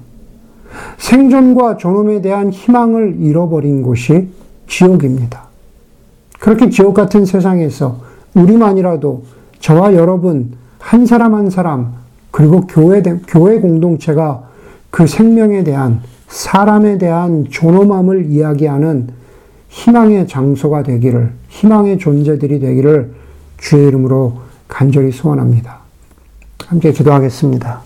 생존과 0.99 1.79
존엄에 1.79 2.21
대한 2.21 2.51
희망을 2.51 3.17
잃어버린 3.21 3.83
곳이 3.83 4.29
지옥입니다. 4.69 5.47
그렇게 6.39 6.69
지옥 6.69 6.95
같은 6.95 7.25
세상에서 7.25 8.01
우리만이라도 8.35 9.23
저와 9.61 9.95
여러분 9.95 10.53
한 10.87 11.05
사람 11.05 11.35
한 11.35 11.51
사람 11.51 11.95
그리고 12.31 12.61
교회 12.61 13.03
교회 13.03 13.59
공동체가 13.59 14.49
그 14.91 15.09
생명에 15.09 15.65
대한 15.65 16.01
사람에 16.29 16.97
대한 16.97 17.47
존엄함을 17.51 18.27
이야기하는 18.27 19.09
희망의 19.69 20.29
장소가 20.29 20.85
되기를, 20.85 21.33
희망의 21.49 21.99
존재들이 21.99 22.61
되기를 22.61 23.15
주의 23.59 23.89
이름으로 23.89 24.39
간절히 24.69 25.11
소원합니다. 25.11 25.81
함께 26.67 26.93
기도하겠습니다. 26.93 27.81